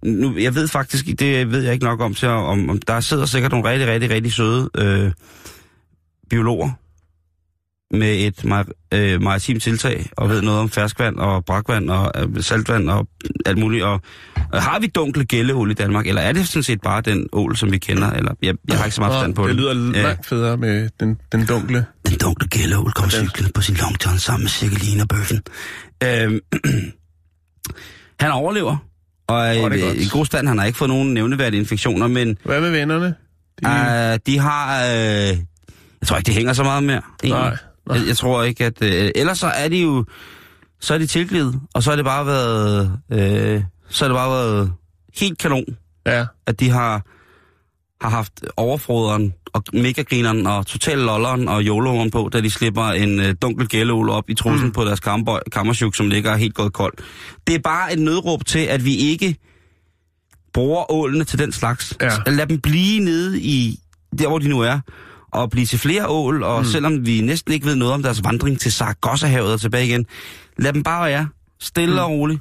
[0.05, 3.27] nu, jeg ved faktisk, det ved jeg ikke nok om til, om, om der sidder
[3.27, 5.13] sikkert nogle rigtig, rigtig, rigtig søde øh,
[6.31, 6.71] biologer
[7.95, 12.43] med et mar- øh, maritimt tiltag, og ved noget om ferskvand og brakvand og øh,
[12.43, 13.09] saltvand og
[13.47, 13.85] alt muligt.
[13.85, 14.01] Og,
[14.53, 17.57] og har vi dunkle gælleål i Danmark, eller er det sådan set bare den ål,
[17.57, 18.11] som vi kender?
[18.11, 19.57] Eller, jeg, jeg har ikke så meget forstand på det det.
[19.57, 20.03] lyder Ja.
[20.03, 21.85] langt federe med den, den dunkle.
[22.09, 25.43] Den dunkle gælleål kom cyklet på sin long john sammen med Cirkeline og bøffen.
[26.05, 26.41] Øhm,
[28.21, 28.77] han overlever,
[29.29, 30.49] og er det er i, i god stand.
[30.49, 33.15] Han har ikke fået nogen nævneværdige infektioner, men Hvad med vennerne?
[33.65, 34.85] De, øh, de har...
[34.85, 35.37] Øh,
[36.01, 37.03] jeg tror ikke, det hænger så meget mere.
[37.25, 37.41] egentlig.
[37.43, 37.57] Nej.
[37.89, 38.83] Jeg, jeg tror ikke, at...
[38.83, 40.05] Øh, ellers så er de jo...
[40.81, 43.01] Så er de tilgivet, og så har det bare været...
[43.13, 44.73] Øh, så har det bare været
[45.15, 45.65] helt kanon
[46.07, 47.07] ja, at de har,
[48.01, 53.21] har haft overfroderen og megagrineren og total lolleren og joloeren på, da de slipper en
[53.21, 54.73] øh, dunkel gælleål op i trussen mm.
[54.73, 57.01] på deres kamper, kammersjuk, som ligger helt gået koldt.
[57.47, 59.37] Det er bare et nødråb til, at vi ikke
[60.53, 61.97] bruger ålene til den slags.
[62.01, 62.11] Ja.
[62.27, 63.81] Lad dem blive nede i
[64.19, 64.81] der, hvor de nu er,
[65.33, 66.65] og blive til flere ål, og mm.
[66.65, 70.07] selvom vi næsten ikke ved noget om deres vandring til Sargassohavet og tilbage igen,
[70.59, 71.29] lad dem bare være
[71.61, 72.01] stille mm.
[72.01, 72.41] og roligt.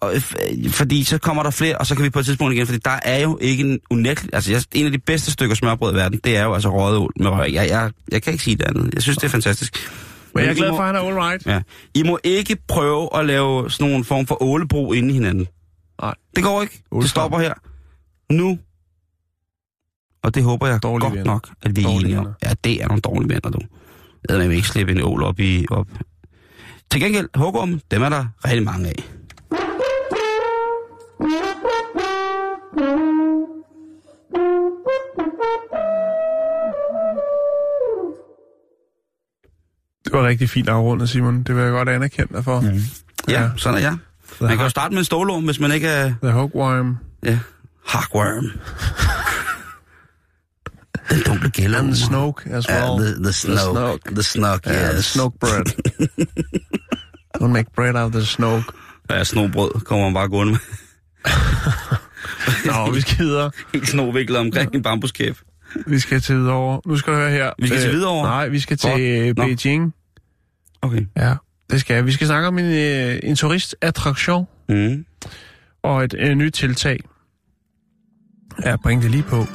[0.00, 2.54] Og, øh, f- fordi så kommer der flere, og så kan vi på et tidspunkt
[2.54, 4.34] igen, fordi der er jo ikke en unægtelig...
[4.34, 6.98] Altså, jeg, en af de bedste stykker smørbrød i verden, det er jo altså røget
[6.98, 7.52] ål med røg.
[7.52, 8.94] Jeg, jeg, jeg kan ikke sige det andet.
[8.94, 9.90] Jeg synes, det er fantastisk.
[10.34, 11.46] men jeg er glad for, at han er all right.
[11.46, 11.60] Ja.
[11.94, 15.46] I må ikke prøve at lave sådan nogle form for ålebro inde i hinanden.
[16.02, 16.14] Nej.
[16.36, 16.82] Det går ikke.
[17.00, 17.54] Det stopper her.
[18.32, 18.58] Nu.
[20.22, 21.32] Og det håber jeg Dårlige godt venner.
[21.32, 22.28] nok, at vi er enige om.
[22.42, 23.60] Ja, det er nogle dårlige venner, du.
[24.28, 25.66] Jeg ved ikke slippe en ål op i...
[25.70, 25.86] Op.
[26.90, 29.04] Til gengæld, hugorm, dem er der rigtig mange af.
[40.04, 41.42] Det var rigtig fint afrundet, Simon.
[41.42, 42.60] Det vil jeg godt anerkende dig for.
[42.60, 42.66] Mm.
[43.28, 43.50] Ja, Ja.
[43.56, 43.96] sådan er jeg.
[44.40, 46.12] Man kan jo starte med en stålorm, hvis man ikke er...
[46.22, 46.96] The Hookworm.
[47.24, 47.38] Ja,
[47.86, 48.44] Hawkworm.
[51.10, 51.78] Den dunkle gælder.
[51.78, 52.78] And the Snoke as well.
[52.78, 53.60] Ja, the, the snoke.
[53.60, 54.14] Snoke.
[54.14, 55.16] The snoke, Yeah, the yes.
[55.16, 55.66] Snoke bread.
[57.42, 58.64] Don't make bread out of the Snoke.
[59.10, 60.60] Ja, snobrød kommer man bare gående med.
[62.86, 63.50] Nå, vi skal videre.
[63.72, 65.36] Helt snoviklet omkring en bambuskæb.
[65.86, 66.80] Vi skal til Hvidovre.
[66.86, 67.50] Nu skal du høre her.
[67.58, 68.28] Vi skal til Øh, Hvidovre?
[68.28, 69.00] Nej, vi skal til Godt.
[69.00, 69.44] øh, Nå.
[69.44, 69.94] Beijing.
[70.82, 71.06] Okay.
[71.16, 71.34] Ja,
[71.70, 72.06] det skal jeg.
[72.06, 75.04] Vi skal snakke om en, øh, en turistattraktion Mm.
[75.82, 76.98] og et øh, nyt tiltag.
[78.64, 79.46] Ja, bring det lige på.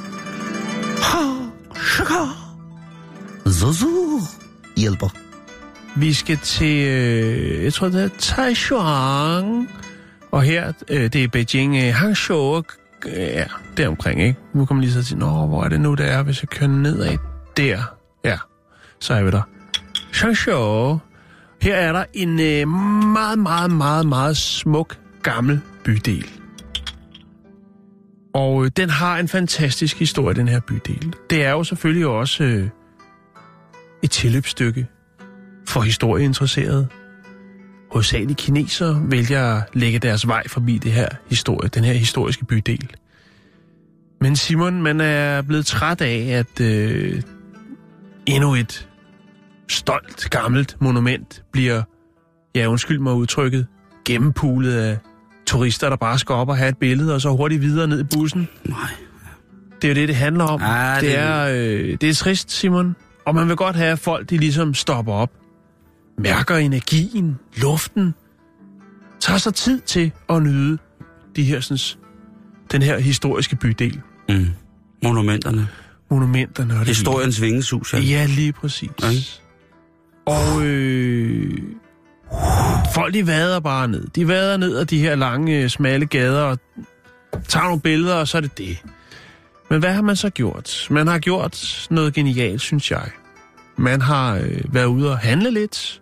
[3.47, 4.19] Zuzu
[4.77, 5.09] hjælper.
[5.95, 9.67] Vi skal til, øh, jeg tror det er Taichuan.
[10.31, 12.63] Og her, øh, det er Beijing, øh, Hangzhou,
[13.05, 13.45] øh, ja,
[13.77, 14.39] deromkring, ikke?
[14.53, 16.69] Nu kommer lige så til, nå, hvor er det nu, det er, hvis jeg kører
[16.69, 17.17] nedad
[17.57, 17.95] der.
[18.23, 18.38] Ja,
[18.99, 19.41] så er vi der.
[20.13, 20.99] Hangzhou.
[21.61, 26.44] Her er der en øh, meget, meget, meget, meget smuk gammel bydel.
[28.36, 31.13] Og øh, den har en fantastisk historie, den her bydel.
[31.29, 32.69] Det er jo selvfølgelig også øh,
[34.03, 34.88] et tilløbsstykke
[35.67, 36.88] for historieinteresserede.
[37.91, 42.89] Hovedsageligt kinesere vælger at lægge deres vej forbi det her historie, den her historiske bydel.
[44.21, 47.21] Men Simon, man er blevet træt af, at øh,
[48.25, 48.89] endnu et
[49.69, 51.81] stolt, gammelt monument bliver,
[52.55, 53.67] ja undskyld mig udtrykket,
[54.05, 54.97] gennempulet af
[55.47, 58.03] turister, der bare skal op og have et billede, og så hurtigt videre ned i
[58.03, 58.47] bussen.
[58.65, 58.77] Nej.
[59.81, 60.61] Det er jo det, det handler om.
[60.63, 62.95] Ah, det, det- er, øh, det er trist, Simon.
[63.25, 65.31] Og man vil godt have, at folk de ligesom stopper op,
[66.17, 68.13] mærker energien, luften,
[69.19, 70.77] tager sig tid til at nyde
[71.35, 72.01] de her, sådan,
[72.71, 74.01] den her historiske bydel.
[74.29, 74.47] Mm.
[75.03, 75.67] Monumenterne.
[76.11, 77.93] Monumenterne og det Historiens vingesus.
[77.93, 77.99] Ja.
[77.99, 78.89] Ja, lige præcis.
[79.01, 79.07] Ja.
[80.25, 81.57] Og øh,
[82.93, 84.07] folk de vader bare ned.
[84.15, 86.59] De vader ned ad de her lange, øh, smalle gader og
[87.47, 88.84] tager nogle billeder, og så er det det.
[89.69, 90.88] Men hvad har man så gjort?
[90.91, 93.09] Man har gjort noget genialt, synes jeg.
[93.78, 96.01] Man har øh, været ude og handle lidt,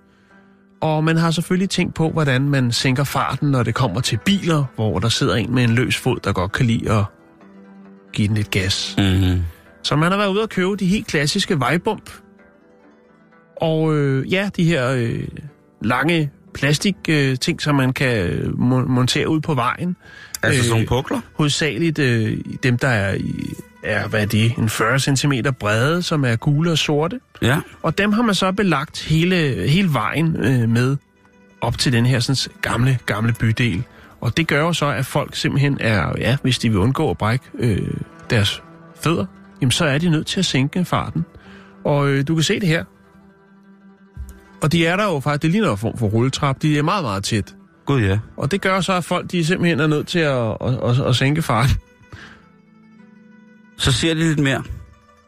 [0.82, 4.66] og man har selvfølgelig tænkt på, hvordan man sænker farten, når det kommer til biler,
[4.76, 7.04] hvor der sidder en med en løs fod, der godt kan lide at
[8.14, 8.96] give den lidt gas.
[8.98, 9.42] Mm-hmm.
[9.84, 12.10] Så man har været ude og købe de helt klassiske vejbump.
[13.62, 15.28] Og øh, ja, de her øh,
[15.84, 19.96] lange plastik øh, ting, som man kan øh, mon- montere ud på vejen.
[20.44, 21.20] Altså Øh, sådan nogle pukler?
[21.34, 23.18] Hovedsageligt øh, dem, der er,
[23.84, 27.20] er, hvad er det, en 40 cm brede, som er gule og sorte.
[27.42, 27.58] Ja.
[27.82, 29.36] Og dem har man så belagt hele,
[29.70, 30.98] hele vejen øh, med
[31.62, 33.84] op til den her sådan, gamle, gamle bydel.
[34.22, 37.18] Og det gør jo så, at folk simpelthen er, ja, hvis de vil undgå at
[37.18, 37.88] brække øh,
[38.30, 38.64] deres
[39.04, 39.26] fødder,
[39.62, 41.26] jamen så er de nødt til at sænke farten.
[41.84, 42.84] Og øh, du kan se det her.
[44.64, 47.04] Og de er der jo faktisk, det ligner en form for rulletrap, de er meget,
[47.04, 47.56] meget tæt.
[47.86, 48.20] Gud ja.
[48.38, 51.16] Og det gør så, at folk de simpelthen er nødt til at, at, at, at
[51.16, 51.76] sænke farten.
[53.78, 54.64] Så ser de lidt mere.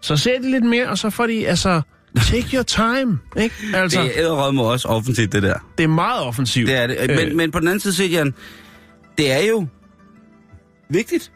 [0.02, 1.82] Så ser de lidt mere, og så får de, altså,
[2.18, 3.56] take your time, ikke?
[3.74, 5.54] Altså, Det er med også offensivt, det der.
[5.78, 6.68] det er meget offensivt.
[6.68, 6.98] Det er det.
[7.08, 7.36] Men, Øh.
[7.36, 8.34] men på den anden side, set, Jan,
[9.18, 9.68] det er jo
[10.90, 11.32] vigtigt.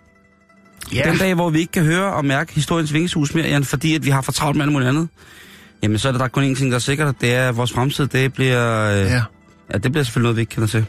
[0.94, 1.10] ja.
[1.10, 4.06] Den dag, hvor vi ikke kan høre og mærke historiens vingeshus mere, Jan, fordi at
[4.06, 5.08] vi har for travlt med alt muligt andet,
[5.84, 7.58] jamen så er der, der er kun én ting, der er sikkert, det er, at
[7.58, 9.22] vores fremtid, det bliver, øh, ja.
[9.74, 9.78] ja.
[9.78, 10.86] det bliver selvfølgelig noget, vi ikke kender til.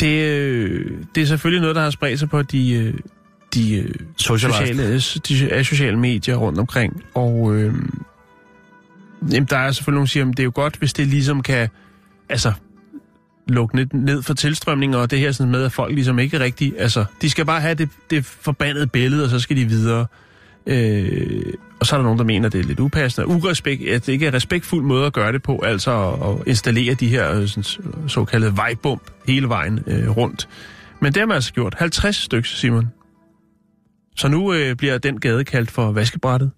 [0.00, 2.94] Det, øh, det er selvfølgelig noget, der har spredt sig på de, øh,
[3.54, 7.04] de, øh, sociale, de øh, sociale medier rundt omkring.
[7.14, 7.74] Og øh,
[9.32, 11.42] jamen, der er selvfølgelig nogen, der siger, at det er jo godt, hvis det ligesom
[11.42, 11.68] kan
[12.28, 12.52] altså,
[13.48, 16.74] lukke ned, ned for tilstrømning, og det her sådan med, at folk ligesom ikke rigtig...
[16.78, 20.06] Altså, de skal bare have det, det forbandede billede, og så skal de videre.
[20.66, 21.42] Øh,
[21.80, 23.28] og så er der nogen, der mener, at det er lidt upassende.
[23.28, 27.08] Urespekt, at det ikke er respektfuld måde at gøre det på, altså at, installere de
[27.08, 30.48] her øh, sådan, såkaldte vejbump hele vejen øh, rundt.
[31.00, 31.74] Men det har man altså gjort.
[31.78, 32.88] 50 stykker, Simon.
[34.16, 36.50] Så nu øh, bliver den gade kaldt for vaskebrættet.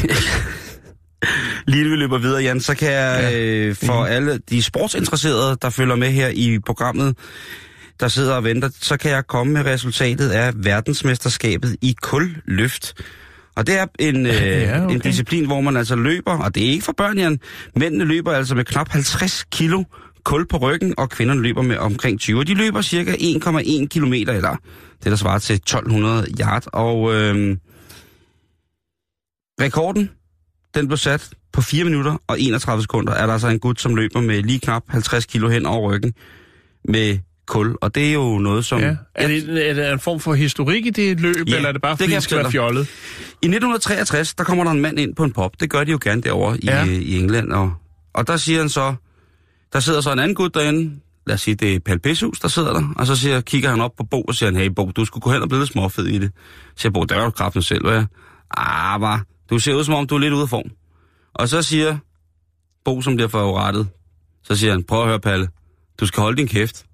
[1.68, 3.40] Lige vi løber videre, Jan, så kan jeg ja.
[3.40, 4.12] øh, for Mhm.
[4.14, 7.18] alle de sportsinteresserede, der følger med her i programmet,
[8.00, 12.94] der sidder og venter, så kan jeg komme med resultatet af verdensmesterskabet i kulløft.
[13.56, 14.96] Og det er en, øh, Ja, okay.
[14.96, 17.40] en disciplin, hvor man altså løber, og det er ikke for børn, Jan.
[17.76, 19.84] Mændene løber altså med knap 50 kilo
[20.24, 22.40] kul på ryggen, og kvinderne løber med omkring 20.
[22.40, 24.56] Og de løber cirka 1,1 kilometer, eller
[25.04, 26.64] det der svarer til 1200 yard.
[26.74, 27.58] Og øh,
[29.62, 30.10] rekorden,
[30.76, 33.14] den blev sat på 4 minutter og 31 sekunder.
[33.14, 36.14] Er der altså en gut, som løber med lige knap 50 kilo hen over ryggen
[36.90, 37.76] med kul.
[37.82, 38.80] Og det er jo noget, som...
[38.80, 38.96] Ja.
[39.16, 41.82] Er, det, er det en form for historik i det løb, Ja, eller er det
[41.82, 42.82] bare, det fordi det, jeg skal være fjollet?
[42.82, 45.60] I 1963, der kommer der en mand ind på en pop.
[45.60, 46.84] Det gør de jo gerne derovre i, Ja.
[46.84, 46.92] ja.
[46.92, 47.52] i England.
[47.52, 47.74] Og,
[48.14, 48.96] og der siger han så,
[49.74, 52.48] der sidder så en anden gut derinde, lad os sige, det er Pal Pishus, der
[52.48, 54.92] sidder der, og så siger, kigger han op på Bo og siger, han, hey Bo,
[54.96, 56.32] du skulle gå hen og blive lidt småfed i det.
[56.76, 58.04] Så siger Bo, der er du kraften selv, hvad?
[58.58, 60.70] Ah, var, du ser ud som om, du er lidt ude af form.
[61.34, 61.98] Og så siger
[62.86, 63.88] Bo, som bliver forurettet,
[64.44, 65.48] så siger han, prøv at høre, Palle,
[66.00, 66.86] du skal holde din kæft.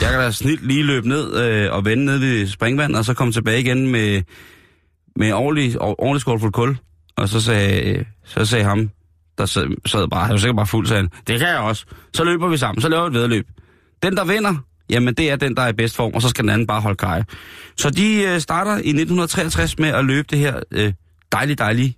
[0.00, 3.14] Jeg kan da snilt lige løbe ned øh, og vende ned ved springvand, og så
[3.14, 4.22] komme tilbage igen med,
[5.16, 6.76] med ordentlig, ordentlig skål fuld kul.
[7.16, 8.90] Og så sagde, så sagde ham,
[9.38, 11.84] der sad, sad bare, han var sikkert bare fuld, sagde han, det kan jeg også.
[12.14, 13.46] Så løber vi sammen, så laver vi et vedløb.
[14.02, 14.54] Den, der vinder,
[14.90, 16.80] jamen det er den, der er i bedst form, og så skal den anden bare
[16.80, 17.22] holde kaj.
[17.76, 20.92] Så de øh, starter i 1963 med at løbe det her øh,
[21.32, 21.96] dejlige, dejlige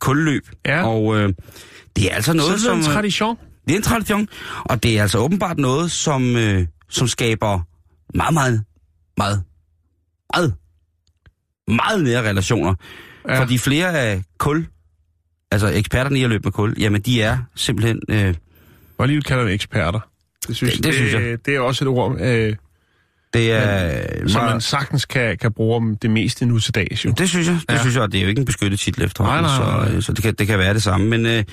[0.00, 0.42] kulløb.
[0.66, 0.86] Ja.
[0.86, 1.32] Og øh,
[1.96, 2.90] det er altså noget, så er det som...
[2.90, 3.36] en øh, tradition.
[3.66, 4.28] det er en tradition,
[4.64, 7.60] og det er altså åbenbart noget, som, øh, som skaber
[8.14, 8.64] meget, meget,
[9.16, 9.42] meget,
[10.34, 10.54] meget,
[11.68, 12.74] meget nære relationer.
[13.28, 13.40] Ja.
[13.40, 14.66] Fordi flere af kul,
[15.50, 18.00] altså eksperterne i at løbe med kul, jamen de er simpelthen...
[18.08, 18.34] Øh,
[18.96, 20.00] Hvor lige kalder det eksperter.
[20.48, 21.46] Det synes, Det- det synes jeg.
[21.46, 22.56] Det er også et ord, øh,
[23.34, 24.28] det er...
[24.28, 27.04] som man sagtens kan, kan bruge om det meste nu til dags.
[27.04, 27.10] Jo.
[27.18, 27.80] det synes jeg, det Ja.
[27.80, 29.88] synes jeg, og det er jo ikke en beskyttet titel efterhånden, Nej, nej, nej.
[29.88, 31.06] så, øh, så det, kan, det kan være det samme.
[31.08, 31.44] Men øh,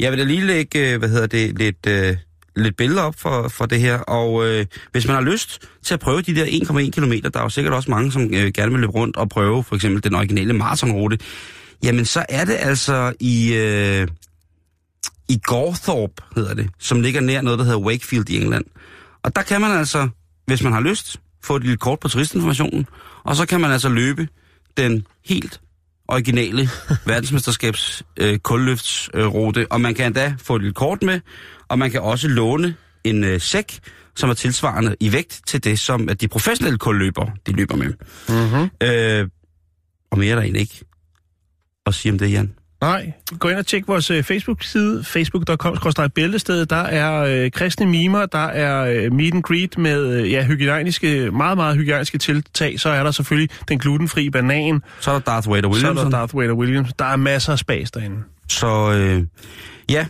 [0.00, 1.86] jeg vil da lige lægge, øh, hvad hedder det, lidt...
[1.88, 2.16] Øh,
[2.56, 6.00] lidt billeder op for, for det her, og øh, hvis man har lyst til at
[6.00, 8.80] prøve de der 1,1 km, der er jo sikkert også mange, som øh, gerne vil
[8.80, 11.18] løbe rundt og prøve for eksempel den originale maratonrute,
[11.82, 14.08] jamen så er det altså i, øh,
[15.28, 18.64] i Gorthorpe, hedder det, som ligger nær noget, der hedder Wakefield i England.
[19.22, 20.08] Og der kan man altså,
[20.46, 22.86] hvis man har lyst, få et lille kort på turistinformationen,
[23.24, 24.28] og så kan man altså løbe
[24.76, 25.60] den helt
[26.08, 26.68] originale
[27.06, 31.20] verdensmesterskabs øh, kulløftsrute, og man kan endda få et lille kort med,
[31.68, 33.78] og man kan også låne en øh, sæk,
[34.16, 37.92] som er tilsvarende i vægt til det, som at de professionelle kulløbere, de løber med.
[38.28, 38.70] Mm-hmm.
[38.88, 39.28] Øh,
[40.10, 40.84] Og mere er der egentlig ikke
[41.86, 42.52] at sige om det, Jan.
[42.80, 46.70] Nej, gå ind og tjek vores øh, Facebook-side, facebook.com-bæltestedet.
[46.70, 51.30] Der er øh, kristne mimer, der er øh, meet and greet med øh, ja, hygiejniske,
[51.30, 52.80] meget, meget hygiejniske tiltag.
[52.80, 54.82] Så er der selvfølgelig den glutenfri banan.
[55.00, 56.92] Så er der Darth Vader Så er der Darth Vader Williams.
[56.98, 58.16] Der er masser af spas derinde.
[58.48, 59.24] Så øh,
[59.90, 60.06] ja,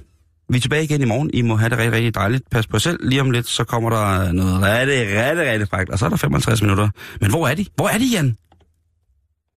[0.49, 1.31] vi er tilbage igen i morgen.
[1.35, 2.51] I må have det rigtig, rigtig dejligt.
[2.51, 2.99] Pas på jer selv.
[3.09, 5.91] Lige om lidt, så kommer der noget rigtig, rigtig, rigtig frækt.
[5.91, 6.89] Og så er der 55 minutter.
[7.21, 7.67] Men hvor er de?
[7.77, 8.37] Hvor er de, Jan?